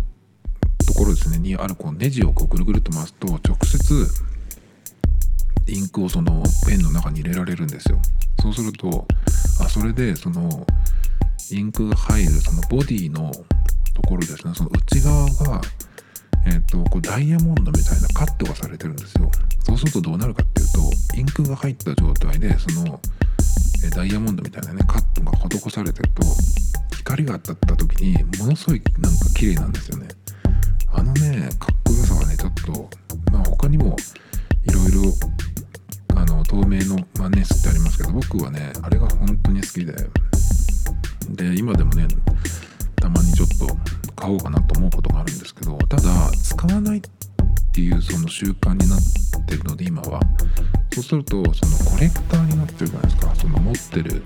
[0.93, 4.07] ところですねにあるこのネジをこうぐるぐるっと回すと直接
[5.67, 7.99] インクをそのペンの中に入れられるんですよ。
[8.43, 9.07] そうすると
[9.61, 10.67] あそれでその
[11.51, 13.33] インクが入るそのボディの
[13.95, 15.61] ところですねその内側が
[16.45, 19.31] えっ、ー、とこうダイヤモンドみたいなカットがされてるんですよ。
[19.65, 23.01] そうするとどうなるかっていうとインクが入った状態でその
[23.95, 26.23] ダイヤモンドみたいなねカットが施されてると
[26.97, 30.09] 光が当たった時にものすごいなんか綺麗なんですよね。
[30.93, 32.89] あのねかっこよさはねちょっと
[33.33, 33.97] まあ他にも
[34.65, 35.13] いろいろ
[36.17, 39.95] あの透明の万年筆ってありますけど僕はねあれが本当に好きで。
[41.31, 42.07] で今でもね
[42.97, 43.67] たまにちょっと
[44.15, 46.03] 買おうかなと思うことがあるんですけどただ
[46.33, 47.01] 使わないっ
[47.73, 49.01] ていうその習慣になっ
[49.47, 50.21] てるので今は。
[50.95, 53.35] そうするとそのコレクターになってるじゃないですか。
[53.35, 54.23] その持ってる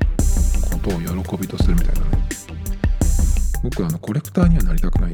[0.69, 2.29] ことを喜びとするみたいなね。
[3.63, 5.13] 僕はあのコレクターにはなりたくない。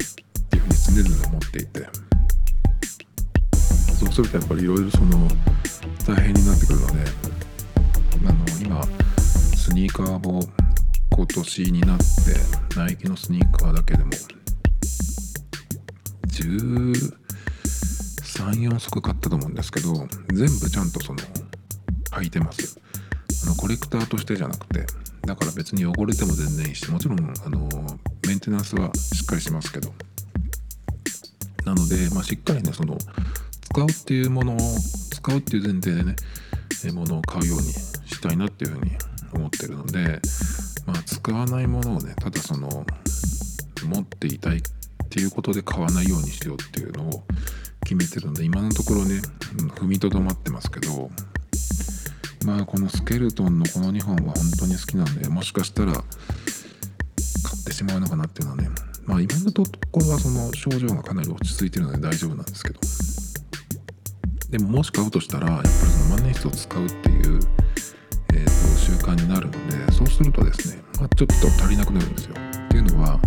[0.53, 2.13] っていうふうに常々思っていて。
[4.03, 5.29] そうするとやっぱりいろいろその
[6.05, 6.93] 大変になってくるので
[8.27, 8.83] あの今
[9.55, 10.41] スニーカーを
[11.09, 12.03] 今年になって
[12.75, 14.09] ナイキのスニーカーだけでも
[16.27, 19.93] 134足買ったと思うんですけど
[20.33, 21.19] 全部ちゃんとその
[22.11, 22.77] 履いてます。
[23.45, 24.85] あのコレクターとしてじゃなくて
[25.25, 27.69] だから別に汚れても全然いいしもちろんあの
[28.27, 29.93] メンテナンスはしっかりしますけど。
[31.65, 32.97] なので、まあ、しっかりねその
[33.61, 34.57] 使うっていうものを
[35.11, 36.15] 使うっていう前提でね
[36.93, 38.91] ものを買うようにしたいなっていうふうに
[39.33, 40.19] 思ってるので、
[40.85, 42.85] まあ、使わないものをねただその
[43.85, 44.61] 持っていたいっ
[45.09, 47.23] ていうことで買わないようにしようっていうのを
[47.83, 49.21] 決めてるので今のところね
[49.75, 51.09] 踏みとどまってますけど
[52.45, 58.69] まあこのスケルトンのこの2本は本当に好きなんでもしかしたら買ってしまうのかなっていうのはね
[59.05, 62.79] まあ今のところはその症状がかなり落ち着いてるので大丈夫なんですけど。
[64.53, 67.39] でももし買うとしたらやっぱりその万年筆を使うっていう、
[68.35, 72.35] えーと、習慣になるのでそうするとですね、まあ、ちょっと足りなくなるんですよ。
[72.35, 73.19] っていうのは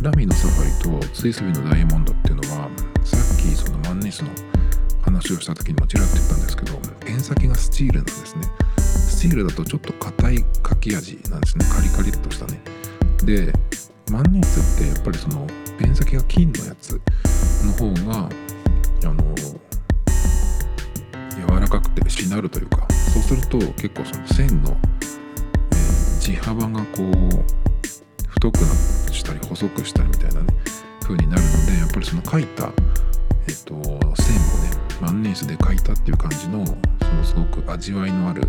[0.00, 2.70] ラミのサファリとツイスビのダイヤモンドっていうのは
[3.04, 4.34] さっきその万年筆の
[5.02, 8.42] 話をした時にもちらっと言ったんですけどペン先がスチールなんですね。
[8.78, 11.66] スチールだとちょっと硬い書き味なんですね。
[11.66, 12.62] カリカリっとしたね。
[13.24, 13.52] で
[14.10, 15.46] 万年筆ってやっぱりその
[15.78, 17.00] ペン先が金のやつ
[17.64, 18.28] の方が
[19.04, 19.34] あの
[21.34, 24.76] 柔らかくてしなるというかそうすると結構その線の、
[25.72, 28.74] えー、地幅がこう太くな
[29.12, 30.46] したり細くしたりみたいなね
[31.02, 32.72] 風になるのでやっぱりその書いた、
[33.46, 38.42] えーと、線をね万年筆で書いたっていう感じのそのすごく味わいのある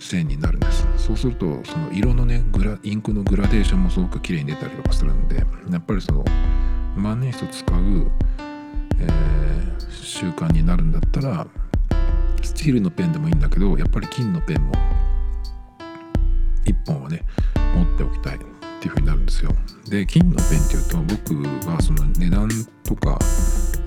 [0.00, 0.86] 線になるんです。
[0.96, 5.42] そうするとその色のねグラインクのグラデーションもすごく綺麗に出たりとかするんでや
[5.78, 6.24] っぱりその
[6.96, 8.10] 万年筆を使う、
[8.98, 11.46] えー、習慣になるんだったら
[12.42, 14.72] スチールのペンでもいいんだけどやっぱり金のペンも
[16.64, 17.22] 1本はね
[17.74, 18.38] 持っておきたいっ
[18.80, 19.54] ていう風になるんですよ。
[19.88, 22.48] で金のペンっていうと僕はその値段
[22.84, 23.18] とか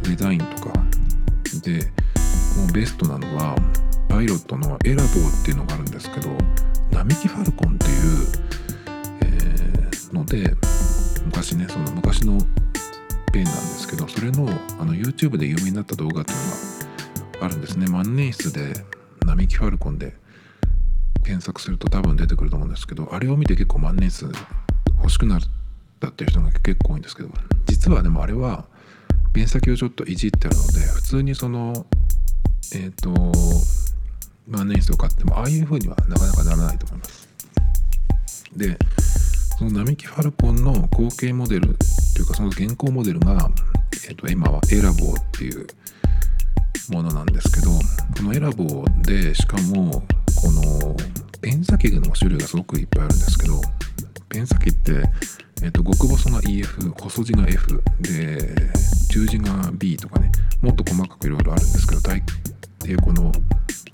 [0.04, 0.74] デザインとか
[1.64, 1.92] で
[2.58, 3.56] もうベストなのは
[4.14, 6.30] パイロットのエラボーっていうのがあるんですけど
[6.92, 8.28] 並木ファルコンっていう、
[9.24, 10.54] えー、ので
[11.26, 12.38] 昔ねその昔の
[13.32, 14.48] ペンなんですけどそれの
[14.80, 16.38] あの YouTube で有名になった動画っていう
[17.34, 17.88] のがあるんですね。
[17.88, 18.86] 万年筆で
[19.26, 20.16] 並木ファルコンで
[21.24, 24.32] 検索すると多分出てくると思うんですけどあれを見て結構万年筆
[25.00, 25.42] 欲しくなっ
[26.00, 27.30] たっていう人が結構多いんですけど
[27.66, 28.66] 実はでもあれは
[29.34, 31.88] ペン先をちょっといじってるので普通にその
[32.76, 33.74] えっ、ー、と
[34.48, 37.30] 万年筆を買ってもああいう風にはなかなかならないと思います。
[38.56, 38.78] で
[39.58, 41.78] その並木ファルコンの後継モデルっ
[42.14, 43.50] ていうかその現行モデルが、
[44.08, 45.68] えー、と今はエラボーっていう
[46.90, 50.04] ものなんですけどこのエラボーでしかも
[50.36, 50.96] この
[51.42, 53.62] ペン先具の種類がすごくいっぱいあるんですけど
[54.30, 55.04] ペン先って、
[55.62, 58.56] えーと、極細が EF 細字が F で
[59.12, 62.22] 中字が B とかねもっと細かくいろいろあるんですけど大
[62.80, 63.32] 抵この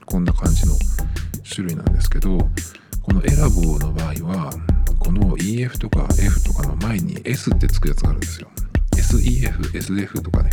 [0.09, 0.73] こんな感じの
[1.47, 2.37] 種類なんですけど
[3.03, 4.51] このエラボーの場合は
[4.97, 8.49] この EF とか F とかの前に S ってつくやつがあるんですよ。
[8.97, 10.49] SEF、SF とかね。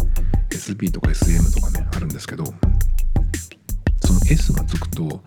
[0.50, 2.44] SB とか SM とかねあるんですけど
[4.04, 5.22] その S がつくと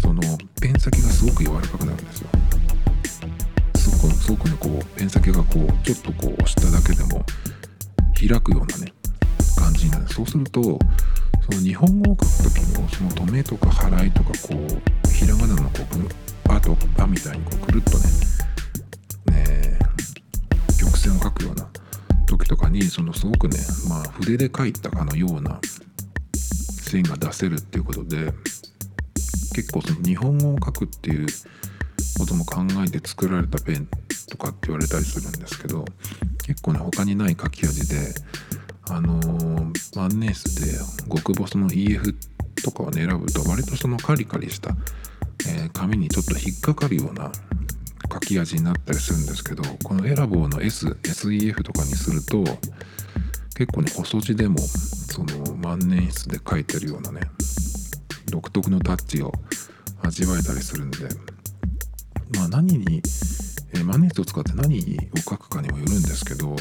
[0.00, 0.20] その
[0.60, 2.28] ペン先がすごく柔らかくなるんですよ。
[3.76, 7.24] すごくすごくねこうペン先がこうちょっとこう押しただけでも
[8.14, 8.92] 開くようなね
[9.56, 10.08] 感じになる。
[10.08, 10.78] そうすると
[11.52, 16.08] その日本語を書く時のその止めとか払いとかこうひらがなのこう
[16.48, 18.04] 「パ」と「パ」みたいにこうくるっとね
[19.26, 19.78] ね
[20.80, 21.68] 曲線を書くような
[22.26, 25.60] 時とかにそのすごくね、まあ、筆で書いたかのような
[26.34, 28.32] 線が出せるっていうことで
[29.54, 31.26] 結構その日本語を書くっていう
[32.18, 33.86] ことも考えて作られたペン
[34.30, 35.84] とかって言われたりするんですけど
[36.44, 38.14] 結構ね他にない書き味で
[38.88, 42.14] あのー、万年筆で極細の EF
[42.62, 44.70] とかをね選ぶと割とそのカリカリした、
[45.48, 47.30] えー、紙にちょっと引っかかるような
[48.12, 52.44] 書き味になったりするんですけどこのエラボーの SSEF とかにすると
[53.56, 57.20] 結構ね細字でもその万年筆で書いてるようなね
[58.30, 59.32] 独特のタッチを
[60.02, 60.98] 味わえたりするんで
[62.36, 63.02] まあ何に、
[63.74, 64.78] えー、万年筆を使って何
[65.14, 66.56] を書くかにもよるんですけど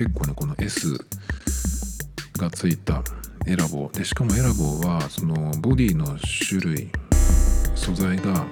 [0.00, 0.96] 結構ねこの S
[2.38, 3.04] がついた
[3.46, 6.06] エラボでしかもエラボはそのボディの
[6.48, 6.90] 種類
[7.74, 8.46] 素材が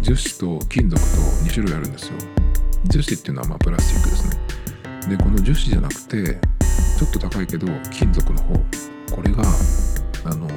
[0.00, 1.08] 樹脂と金属と
[1.44, 2.18] 2種類あるんですよ。
[2.84, 4.30] 樹脂っていうのはまプラスチックです
[5.08, 5.16] ね。
[5.16, 6.38] でこの樹脂じゃなくて
[6.96, 8.54] ちょっと高いけど金属の方。
[9.16, 9.42] これが
[10.24, 10.48] あの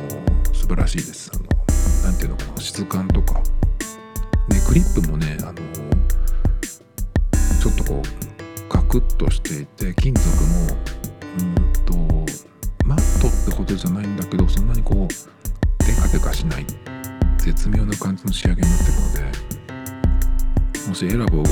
[0.53, 1.31] 素晴らしいです。
[1.33, 3.41] あのなんていうのかな質感とか。
[4.49, 5.53] でクリップもねあの
[7.59, 8.24] ちょっとこう
[8.75, 10.67] カクッとしていて金属も
[11.39, 11.93] うんと
[12.83, 16.65] マットってことじゃないんだけどそんなにこうテカテカしない
[17.37, 19.31] 絶妙な感じの仕上げになってるの
[20.83, 21.49] でもしエラボーが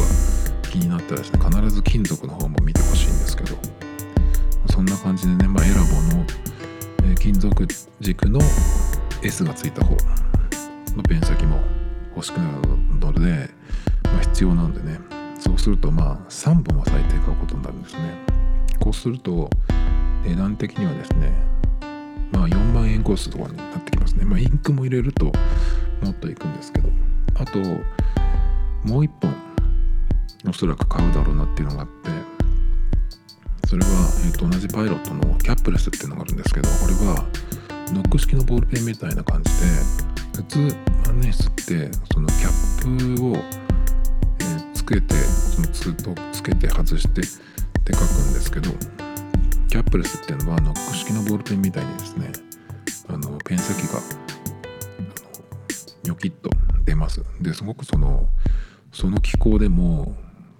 [0.69, 3.55] 気になったらですね必ず金属の方も見てほしいんですけど
[4.69, 6.25] そんな感じでね、まあ、エラボーの、
[7.09, 7.65] え、金属
[8.01, 8.41] 軸の
[9.21, 9.95] S がついた方
[10.97, 11.57] のペン先も
[12.17, 12.67] 欲しくなる
[12.99, 13.49] ので、
[14.03, 15.12] まあ、必要なんでね
[15.43, 18.13] そうするとまあ3本は最低買うことになるんですね。
[18.79, 19.49] こうすると
[20.25, 21.31] 値段的にはですね
[22.31, 24.25] まあ4万円コースとかになってきますね。
[24.25, 25.25] まあインクも入れると
[26.01, 26.89] もっといくんですけど。
[27.35, 27.59] あと
[28.83, 29.33] もう一本
[30.47, 32.09] おそらく買うだろうなっていうのがあって
[33.67, 33.89] それは、
[34.25, 37.25] えー、と同じパイロットのキャップレスっていうのがあるんですけどこれは
[37.91, 39.67] ノック式のボールペンみたいな感じで
[40.35, 40.59] 普通
[41.05, 43.35] 万年筆ってそのキャップを、
[44.83, 47.27] つけてそのつとつけて外してで
[47.93, 48.69] 書くんですけど
[49.69, 52.31] キャップレスっていうのはノック式のボールペンみたいにですね
[53.07, 54.01] あのペン先が
[56.03, 56.49] ニョキッと
[56.83, 57.23] 出ます。
[57.39, 58.27] ですごくその
[58.91, 60.15] その機構でも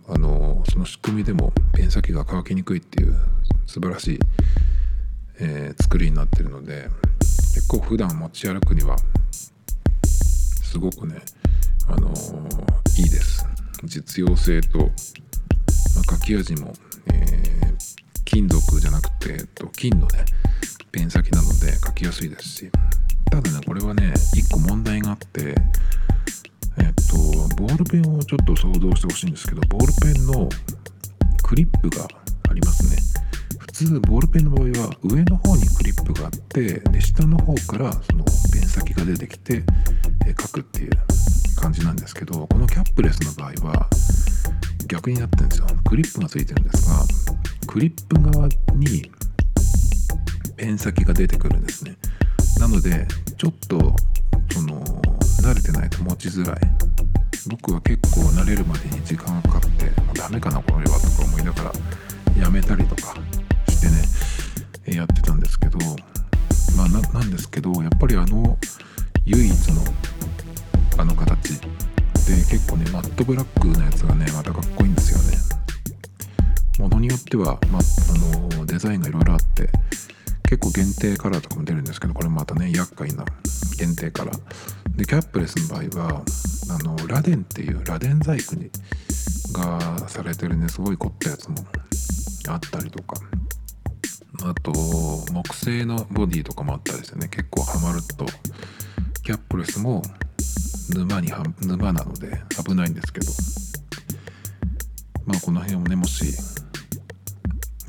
[0.08, 3.16] あのその仕組みでもペン先が乾きにくいっていう
[3.66, 4.20] 素晴らしい、
[5.40, 6.88] えー、作りになってるので
[7.20, 8.96] 結構普段持ち歩くには
[10.06, 11.22] すごくね
[11.90, 12.08] あの、
[12.98, 13.53] いいです。
[13.86, 14.90] 実用性と、まあ、
[16.16, 16.74] 書き味も、
[17.08, 20.26] えー、金属じゃなくて、えっと、金のね
[20.92, 22.72] ペン先なので書きやすいですし。
[23.34, 25.56] ただねこれはね一個問題があって
[26.78, 27.18] えっと
[27.56, 30.48] ボールペンをちょっと想像してほしいんですけどボールペンの
[31.42, 32.08] クリップが
[32.50, 33.13] ありますね。
[33.86, 39.64] 通ボールペンの場合は上の方にクリップがあってで下の方からそのペン先が出てきて、
[40.26, 40.92] え書くっていう
[41.60, 43.90] 感じなんですけどこのキャップレスの場合は
[44.88, 45.68] 逆になってるんですよ。
[45.84, 47.04] クリップがついてるんですが
[47.68, 49.12] クリップ側に
[50.56, 51.98] ペン先が出てくるんですね。
[52.60, 53.06] なので
[53.38, 53.96] ちょっと
[54.54, 54.82] その
[55.42, 56.60] 慣れてないと持ちづらい。
[57.50, 61.74] 僕は結構慣れるまでに時間がかかってもうダメかなこれはとか思いながら
[62.42, 63.16] やめたりとか
[63.84, 65.78] してねやってたんですけど
[66.78, 68.58] まあなんですけどやっぱりあの
[69.26, 69.82] 唯一の
[70.98, 71.60] あの形。
[72.24, 75.38] で結構ねマットブラックのやつがねまたかっこいいんですよね。
[76.80, 79.70] ものによっては、まあのデザインがいろいろあって
[80.44, 83.26] 結構限定カラーとかも出るんですけどこれまたね厄介な
[83.78, 84.98] 限定カラー。
[84.98, 86.24] でキャップレスの場合は
[86.70, 88.70] あのラデンっていうラデン細工に
[89.52, 91.58] がされてるねすごい凝ったやつも
[92.48, 93.18] あったりとか。
[94.46, 94.72] あと
[95.32, 98.26] 木製のボディとかもあったりしてね結構ハマると。
[99.24, 100.02] キャップレスも
[100.90, 103.28] 沼には沼なので危ないんですけど。
[105.26, 106.26] まあこの辺をねもし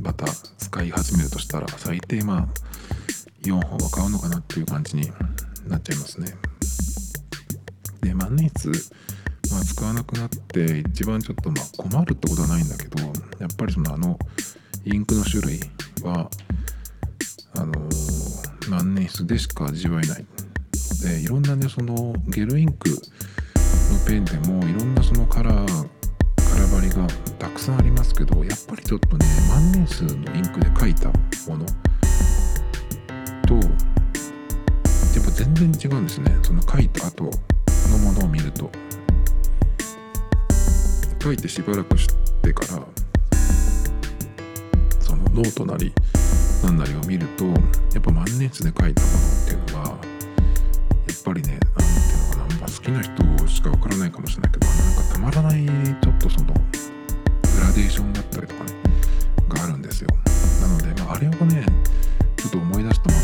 [0.01, 0.27] また
[0.59, 2.47] 使い始めるとしたら最低まあ
[3.43, 5.11] 4本は買うのかなっていう感じに
[5.67, 6.35] なっちゃいますね。
[8.03, 8.79] で万年筆
[9.51, 12.99] まあ、使わなくなって一番ちょっとまあ困るってことはないんだけど
[13.39, 14.19] やっぱりそのあの
[14.85, 15.61] インクの種類
[16.05, 16.31] は
[17.57, 20.27] あのー、万年筆でしか味わえない。
[21.03, 22.97] でいろんなねそのゲルインクの
[24.07, 27.07] ペンでもいろんなそのカラーカラバリが
[27.39, 31.09] たくさんありますけどやっぱりちょっとね万年筆のインクで書いた
[31.49, 31.67] もの
[33.47, 33.61] とや
[35.21, 36.37] っぱ全然違うんですね。
[36.43, 37.31] その書いた後の
[37.99, 38.71] ものを見ると。
[41.25, 42.09] 書いてしばらくし
[42.43, 42.87] てから
[45.33, 45.93] ノートなり
[46.63, 47.53] 何なりを見るとや
[47.99, 56.53] っぱ万年筆で書いたものっていうのはやっぱりね何ていうのかな、ま、好きな人しかわからないかもしれないけどなんかたまらないちょっとそのグ
[57.61, 58.73] ラデーションだったりとかね
[59.49, 60.09] があるんですよ。
[60.61, 61.65] なので、まあ、あれをね
[62.37, 63.17] ちょっと思い出すとま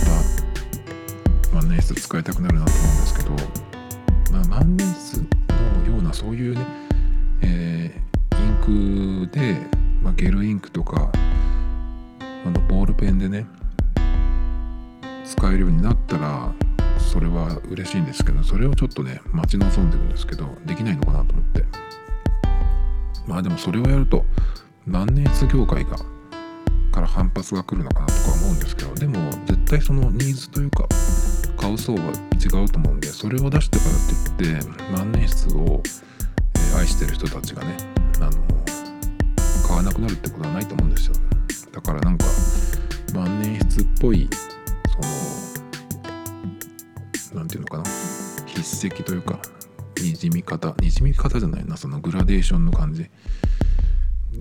[1.50, 3.30] た万年筆使いたくなるなと思うんですけど、
[4.32, 5.22] まあ、万年筆
[5.86, 6.66] のようなそういうね、
[7.42, 9.56] えー、インクで、
[10.02, 11.10] まあ、ゲルインクとか
[12.44, 13.46] あのボールペンでね
[15.24, 16.52] 使えるようになったら
[16.98, 21.64] それは嬉しいんですけどそれをちょっとね待ち望んでるんですけどできないのかなと思って。
[23.30, 24.24] まあでもそれをやると
[24.86, 25.96] 万年筆業界が
[26.90, 30.88] から反発が来るのかなとか思うんですけどでも絶対そのニーズというか
[31.56, 32.00] 買う層は
[32.42, 33.90] 違うと思うんでそれを出したから
[34.36, 35.80] といって万年筆を、
[36.74, 37.76] え愛してる人たちがね
[38.16, 38.30] あの
[39.66, 41.14] 買わなくなるってことはないと思うんですよ。
[41.72, 42.26] だからなんか
[43.14, 44.28] 万年筆っぽい
[47.16, 47.84] その何て言うのかな？
[48.46, 49.38] 筆跡というか
[50.00, 50.74] にじみ方。
[50.80, 51.76] にじみ方じゃないな。
[51.76, 53.08] そのグラデーションの感じ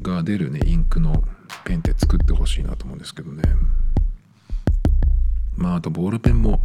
[0.02, 0.62] が出るね。
[0.66, 1.24] インクの
[1.66, 3.44] ペンって作ってほしいなと思うんですけどね。
[5.56, 6.62] まああとボールペンも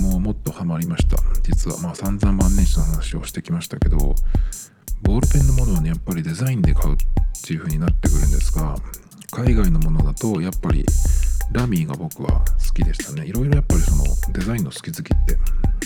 [0.00, 1.16] もうもっとハマりました。
[1.42, 1.78] 実は。
[1.80, 3.98] まあ散々万年筆の話をしてきましたけど
[5.02, 6.96] ボールペンのものはねやっぱりデザインで買うっ
[7.42, 8.76] ていう風になってくるんですが
[9.32, 10.84] 海外のものだとやっぱり
[11.52, 13.26] ラミーが僕は好きでしたね。
[13.26, 15.36] いろいろやっぱりそのデザインの好き好きって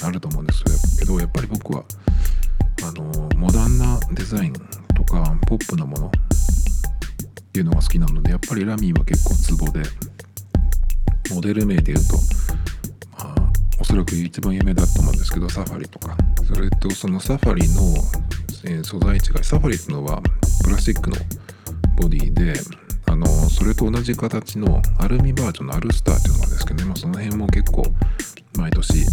[0.02, 1.84] あると思うんですけどやっぱり僕は
[2.82, 6.10] あのモダンなデザインとかポップなものっ
[7.52, 9.82] ていうのが好きなのでやっぱりラミーは結構ツボで
[11.34, 12.14] モデル名で言うと、
[13.18, 16.16] まあ、おそらく一番有名だと思うんですけどサファリとか。
[16.44, 17.80] それとそのサファリの、
[18.64, 20.22] えー、素材違いサファリっていうのは
[20.62, 21.16] プラスチックの
[21.96, 22.54] ボディで
[23.14, 27.84] あのそれと同じ形のアルミバージョンのアルスターっていうのがあるんですけどね、まあ、その辺も結構
[28.58, 29.06] 毎年、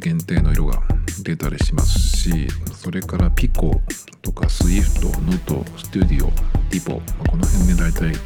[0.00, 0.82] 限定の色が
[1.22, 3.78] 出たりしますしそれからピコ
[4.22, 6.30] とかスイフト、ノト、ステュディオ、
[6.70, 8.16] ティポ、まあ、この辺で大体、えー、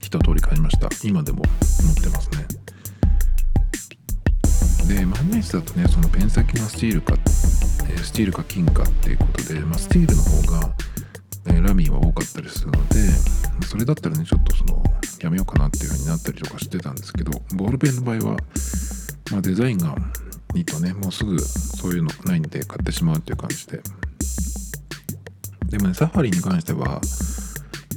[0.00, 0.88] 一通り買いました。
[1.04, 2.46] 今でも持ってますね。
[4.94, 7.16] で万年筆だとねそのペン先がスチールか、
[7.90, 10.72] えスチールか金かっていうことで、まあ、スチールの方が
[11.46, 12.96] えラミーは多かったりするので
[13.66, 14.82] それだったらねちょっとその
[15.20, 18.36] やめようかなっていう風になったりとかしてたんですけどボールペンの場合は、
[19.30, 19.94] まあ、デザインが
[20.54, 23.80] いいとねもうすぐそういうのないんで買ってしまうっていう感じで。
[25.68, 27.00] でもねサファリに関しては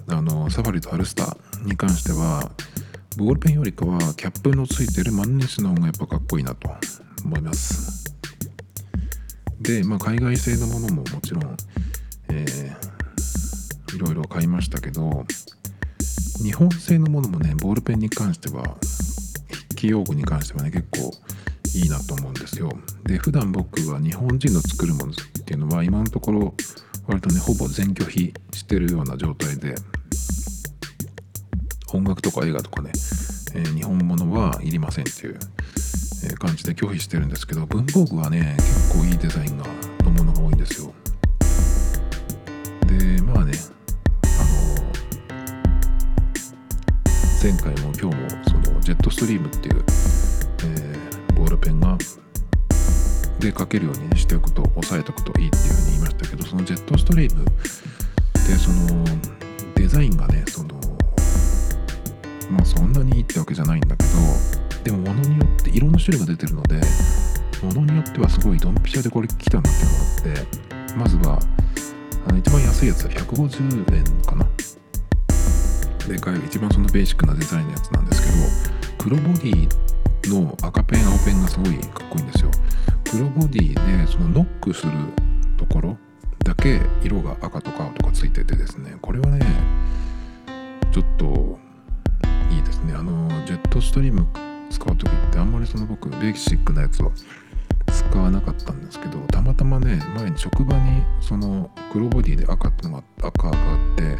[0.08, 2.52] あのサファリとアルスターに関しては
[3.18, 6.70] ボールペンよりかはキャップのついてる万年筆の方がやっぱかっこいいなと
[7.24, 8.16] 思います。
[9.60, 11.58] でまあ海外製のものももちろん、
[12.30, 12.87] えー
[13.98, 15.26] いろいろ買いましたけど
[16.43, 18.78] 日本製のものもねボールペンに関しては
[19.50, 21.12] 筆記用具に関してはね結構
[21.76, 22.72] いいなと思うんですよ。
[23.06, 26.54] で普段僕は日本人の作るものっていうのは今のところ
[27.08, 29.74] 割とねほぼ全拒否してるような状態で
[31.91, 32.91] 音楽とか映画とかね、
[33.56, 35.39] えー、日本物はいりませんっていう、
[36.38, 39.66] 感じで拒否してるんですけど文房具はね結構いいデザインが
[40.04, 40.93] のものが多いんですよ。
[42.86, 43.54] でまあね
[47.40, 48.14] 前回も今日も
[48.48, 51.96] そのジェットストリームっていうえー、ボールペンが
[53.40, 57.52] で書けるようにしておくと押さえておくといいっていうふうに言いましたけどそのジェットストリームで
[58.56, 59.06] その
[59.76, 60.82] デザインがねその
[62.50, 64.10] まあそんなにいいってわけじゃないんだけど
[64.84, 66.82] でも物によって色の種類が出てるので
[67.62, 69.74] 物によってはすごいドンピシャでこれ来たなっ
[70.24, 71.40] ていうのがあってまずは
[72.28, 74.48] あの一番安いやつは150円かな。
[76.08, 79.70] でかい一番そのベーシックなデザインのやつなんですけど黒ボディ
[80.30, 82.51] の赤ペン青ペンがすごいかっこいいんですよ。
[83.10, 84.91] 黒ボディでそのノックする
[85.58, 85.97] ところ
[86.43, 89.45] だけ色が赤とか青とかついててですねこれはね
[90.91, 91.58] ちょっと
[92.51, 92.93] いいですね。
[92.93, 94.28] あのジェットストリーム
[94.70, 97.12] 使う時ってあんまりその僕ベーシックなやつは
[97.88, 104.18] 使わなかったんですけどたまたまね前に職場にその黒ボディで赤ってのが赤があって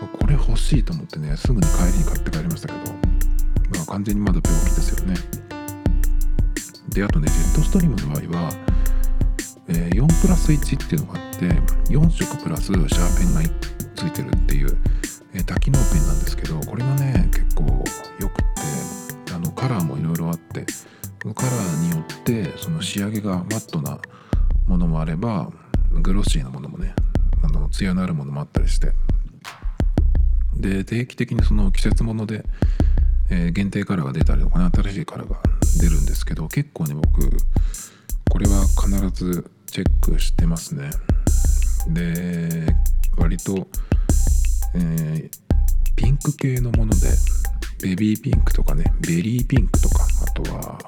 [0.00, 2.92] これ欲しいと思ってねすぐに帰りに買って帰りましたけど
[3.76, 5.14] まあ完全にまだ病気ですよね。
[6.88, 8.52] であとねジェットストリームの場合は、
[9.68, 11.46] えー、4プラス1っていうのがあって
[11.92, 13.42] 4色プラスシャーペンが
[13.96, 14.76] ついてるっていう、
[15.34, 20.66] えー、多機能ペンなんですけどこれがね結構よくってあのカラーもいろいろあって
[21.32, 23.98] カラーによってその仕上げがマットな
[24.66, 25.50] ものもあれば
[25.90, 26.94] グロッシーなものもね
[27.42, 28.92] あの艶のあるものもあったりして
[30.56, 32.44] で定期的にその季節物で、
[33.30, 35.40] えー、限定カラーが出たりとかね新しいカラーが
[35.80, 37.30] 出るんですけど結構ね僕
[38.30, 40.90] これは必ずチェックしてますね。
[41.88, 42.66] で
[43.16, 43.68] 割と、
[44.74, 45.30] えー、
[45.96, 47.08] ピンク系のもので
[47.82, 50.78] ベビーピンクとかねベリーピンクとかあとは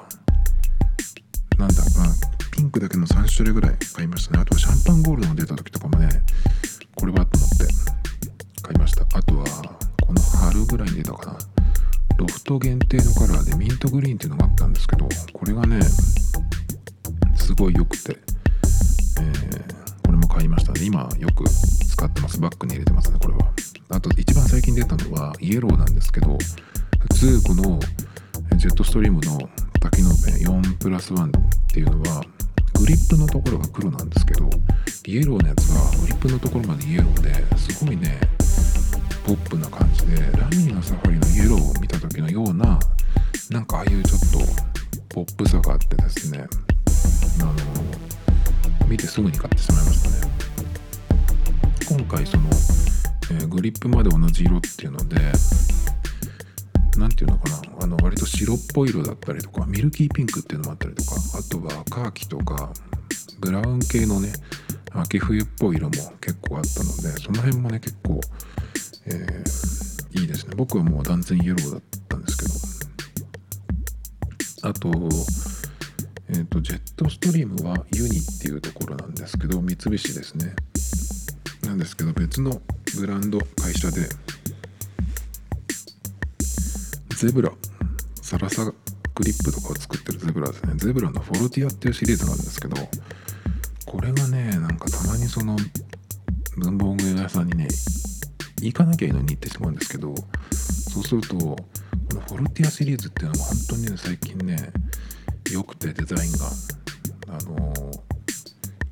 [1.57, 2.07] なんだまあ
[2.51, 4.41] ピンクだけの3種類ぐらい買いましたね。
[4.41, 6.09] あとはシャンパンゴールドの出た時とかもね
[6.95, 7.49] これはと思っ
[7.93, 7.96] て。
[8.67, 9.03] 買いました。
[9.17, 9.45] あとは
[10.05, 11.39] この春ぐらいに出たかな。
[12.17, 15.79] ロフト限定のカラーでミントグリーンっていうのがあったんですけどこれがね
[17.35, 18.17] すごい良くて、
[19.19, 20.81] えー、これも買いましたね。
[20.83, 22.41] 今よく使ってます。
[22.41, 23.47] バッグに入れてますねこれは。
[23.89, 26.37] あと一番最近出たのはイエローなんですけど
[26.99, 27.79] 普通この
[28.57, 29.37] ジェットストリームの
[29.79, 31.31] 多機能ペン4プラス1っ
[31.71, 32.21] ていうのは
[32.77, 34.49] グリップのところが黒なんですけど
[35.05, 38.19] イエローのやつはグリップのところまでイエローですごいね
[39.27, 42.79] ポップな感じでラミーのサファリのイエローを見た時のような
[43.49, 44.39] なんかああいうちょっと
[45.09, 46.45] ポップさがあってですね
[47.41, 47.53] あの
[48.87, 50.33] 見てすぐに買ってしまいましたね。
[51.89, 52.43] 今回その、
[53.31, 55.17] えー、グリップまで同じ色っていうので
[56.97, 62.71] 何て言うのかなあの割と白っぽい色だったりとかミルキーピンクっていうのもあったりとかあとはカーキとか
[63.41, 64.31] ブラウン系のね
[64.93, 68.21] 秋冬っぽい色も結構あったのでその辺もね結構
[69.09, 70.53] えー、いいですね。
[70.55, 72.67] 僕はもう断然イエローだったんですけど。
[74.69, 74.89] あと
[76.29, 80.55] えっ、ー、とジェットストリームはユニっていうところなんですけど三菱ですね。
[81.63, 82.61] なんですけど別の
[82.97, 84.09] ブランド会社で
[87.15, 87.51] ゼブラ
[88.21, 88.75] サラサグ
[89.23, 90.73] リップとかを作ってるゼブラですね。
[90.75, 92.75] ゼブラのフォルティアっていうシリーズなんですけど
[93.85, 95.55] これがねなんかたまにその
[96.57, 97.67] 文房具屋さんにね
[98.61, 100.13] 行かなきゃいいのにってしまうんですけど
[100.51, 101.57] そうするとこ
[102.13, 104.57] のフォルティアシリーズっていうのが本当にね最近ね
[105.51, 106.49] 良くてデザインが。
[107.29, 107.73] あの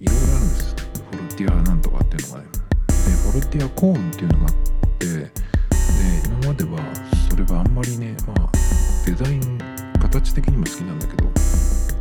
[0.01, 0.75] いろいろあるんです。
[0.75, 2.47] フォルティアなんとかっていうのがね。
[2.51, 4.53] でフォルティアコーンっていうのがあっ
[4.99, 5.31] てで
[6.25, 6.79] 今までは
[7.29, 8.51] それはあんまりねまあ
[9.05, 9.57] デザイン
[9.99, 11.29] 形的にも好きなんだけど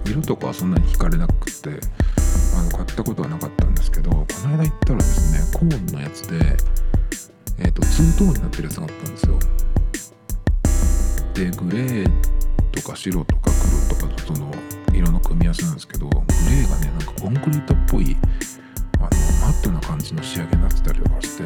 [0.06, 1.70] 色とかはそんなに惹かれなくて
[2.56, 6.56] あの買ったことはなかったんですけどこの間行ったらですねコーンのやつで
[7.58, 9.38] えーと、ツートーンになってるやつがあったんですよ。
[11.34, 12.10] でグレー
[12.72, 13.50] とか白とか
[13.98, 14.52] 黒とかその
[14.92, 18.16] 色の組み合わせなんですけどグレーがねなんかコンクリートっぽい
[18.98, 19.08] あの
[19.42, 21.42] マットな感じの仕上げになってたりとかして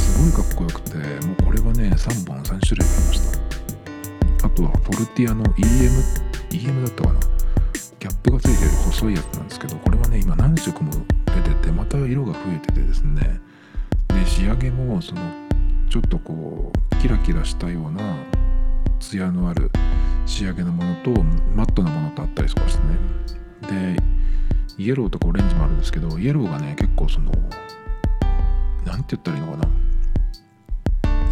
[0.00, 0.96] すごいかっこよくて
[1.26, 3.32] もうこれはね3本3種類買いまし
[4.40, 4.46] た。
[4.46, 6.02] あとはフォルティアの EM
[6.50, 7.20] EM だったかな。
[8.00, 10.92] キャップがついてる細いやつなんですけどこれはね今何色も
[11.26, 13.40] 出ててまた色が増えててですね。
[14.08, 15.47] で仕上げもその
[15.88, 18.02] ちょっとこうキラキラしたような
[19.00, 19.70] ツヤのある
[20.26, 21.10] 仕上げのものと
[21.54, 22.84] マットなものとあったりとかして
[23.70, 23.96] ね。
[23.96, 24.02] で
[24.76, 27.32] イエローとかオレンジもあるんですけどイエローがね結構その
[28.84, 29.68] 何て言ったらいいのかな。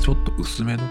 [0.01, 0.85] ちょっと薄めの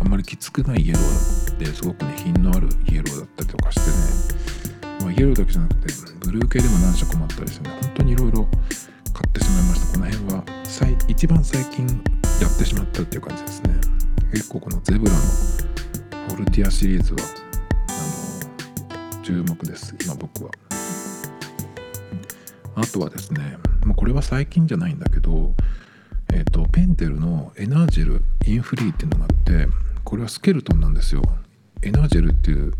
[0.00, 7.76] あんまりきつくないイエローですごくね品のあるイエローだったりとかしてね、まあ、イエローだけじゃなくてブルー系でも何色もあったりしてね。
[7.82, 8.48] 本当にいろいろ
[9.12, 9.98] 買ってしまいました。
[9.98, 10.44] この辺は
[11.08, 11.86] 一番最近
[12.40, 13.74] やってしまったっていう感じですね。
[14.32, 17.20] 結構このゼブラのフォルティアシリーズは
[17.88, 19.94] あの注目です。
[20.02, 20.50] 今僕は。
[22.74, 23.56] あとはですね
[23.86, 25.54] もうこれは最近じゃないんだけど
[26.32, 29.66] えっ、ー、とペンテルのエナージェルインフリーっていうのがあって
[30.04, 31.22] これはスケルトンなんですよ。
[31.82, 32.72] エナージェルっていう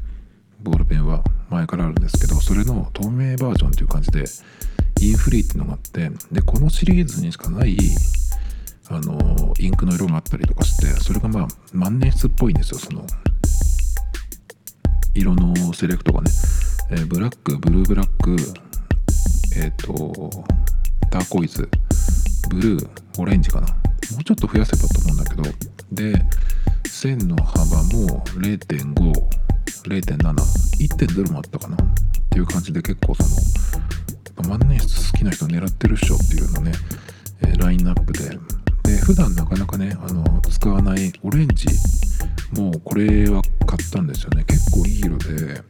[0.61, 4.24] ボールペンは前からあるんですけどそれの透明バージョンっていう感じで
[5.00, 7.76] インフリーっていうのがあってでこのシリーズにしかない
[8.89, 13.05] あのインクの色があったりとかしてそれがまあ万年筆っぽいんですよその。
[15.14, 16.30] 色のセレクトがね、
[16.91, 18.37] えー、ブラックブルーブラック
[19.57, 20.45] えっ、ー、と
[21.11, 21.66] ターコイズ
[22.51, 23.66] ブルーオレンジかな。
[23.66, 23.74] も
[24.20, 25.43] うちょっと増やせばと思うんだけど。
[25.93, 26.14] で
[26.87, 31.76] 線の幅も0.50.71.0もあったかな。
[31.76, 31.78] っ
[32.30, 33.22] ていう感じで結構そ
[34.43, 36.72] の万年筆好きな人狙ってるっしょっていうのね、
[37.43, 38.39] えー、ラインナップで。
[38.87, 41.66] で普段なかなかねあの使わないオレンジ
[42.53, 44.45] もうこれは買ったんですよね。
[44.45, 45.61] 結構いい色で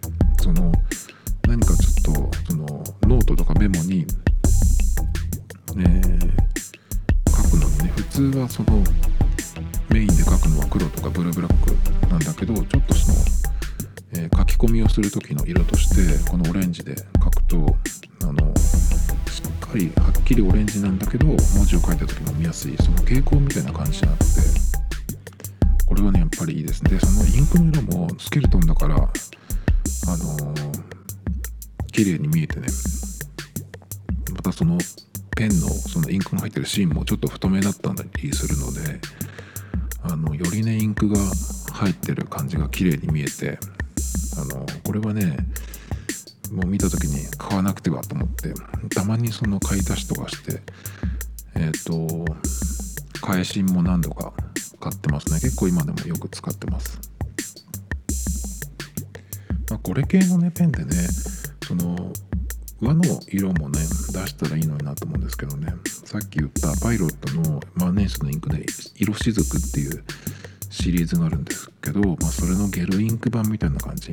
[0.43, 0.71] その
[1.49, 2.67] 何かちょっとその
[3.03, 4.07] ノートとかメモに、
[5.79, 6.31] えー、
[7.31, 8.85] 書くのにね普通はその
[9.89, 13.19] メインで書くのは黒とかブルーブラックなんだけどちょっとその、
[14.13, 17.77] えー、書き込みをする時の色としてこのオレンジで書くと
[18.25, 18.53] あの
[19.67, 21.37] かなりはっきりオレンジなんだけど文
[21.67, 24.25] 字を書いた時も見やすいその蛍光みたいな感じなって
[25.87, 26.91] これはねやっぱりいいですね。
[26.91, 32.67] でそのインクの色もスケルトンだからあのー、綺麗に見えてね
[34.35, 34.79] またその
[35.37, 37.93] ペンのそのインクが入ってるシーンもちょっと太めだった
[38.23, 39.01] りするので
[40.03, 41.19] あのよりねインクが
[41.73, 43.59] 入ってる感じが綺麗に見えて
[44.39, 45.37] あのこれはね
[46.53, 48.55] もう見た時に買わなくてはと思って
[48.95, 50.63] たまにその買い足しとかして
[51.55, 52.25] えっ、ー、と
[53.21, 54.33] 返しも何度か
[54.79, 55.41] 買ってますね。
[55.41, 57.01] 結構今でもよく使ってます、
[59.71, 60.95] まあ、これ系のねペンでね
[61.67, 62.13] その
[62.81, 63.81] 和の色もね
[64.13, 65.75] 出したらいいのになと思うんですけどね。
[66.05, 68.65] さっき言ったパイロットの万年筆のインクで
[68.97, 70.05] 色しずくっていう
[70.71, 74.13] シリーズがあるんですけど、まあ、それのゲルインク版みたいな感じ。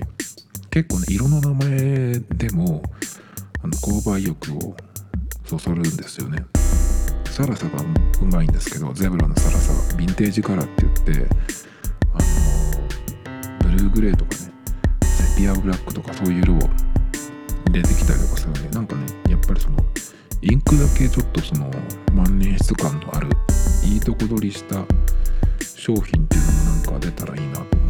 [0.74, 2.82] 結構ね色の名前でも
[3.61, 4.76] あの購買欲を
[5.45, 6.43] そそるんですよね。
[7.26, 7.80] サラサが
[8.21, 11.36] うまいんですけどゼブラのサラサヴィンテージカラーって言って
[12.11, 12.17] あ
[13.67, 14.51] のブルーグレーとかね
[15.03, 19.78] セピアブラックとかそういう色を入れてきたりとかするんでなんかねやっぱりその
[20.41, 21.69] インクだけちょっとその
[22.15, 23.30] 万年筆感のある
[23.86, 24.84] いいとこ取りした
[25.61, 27.83] 商品っていうのもなんか出たらいいなと。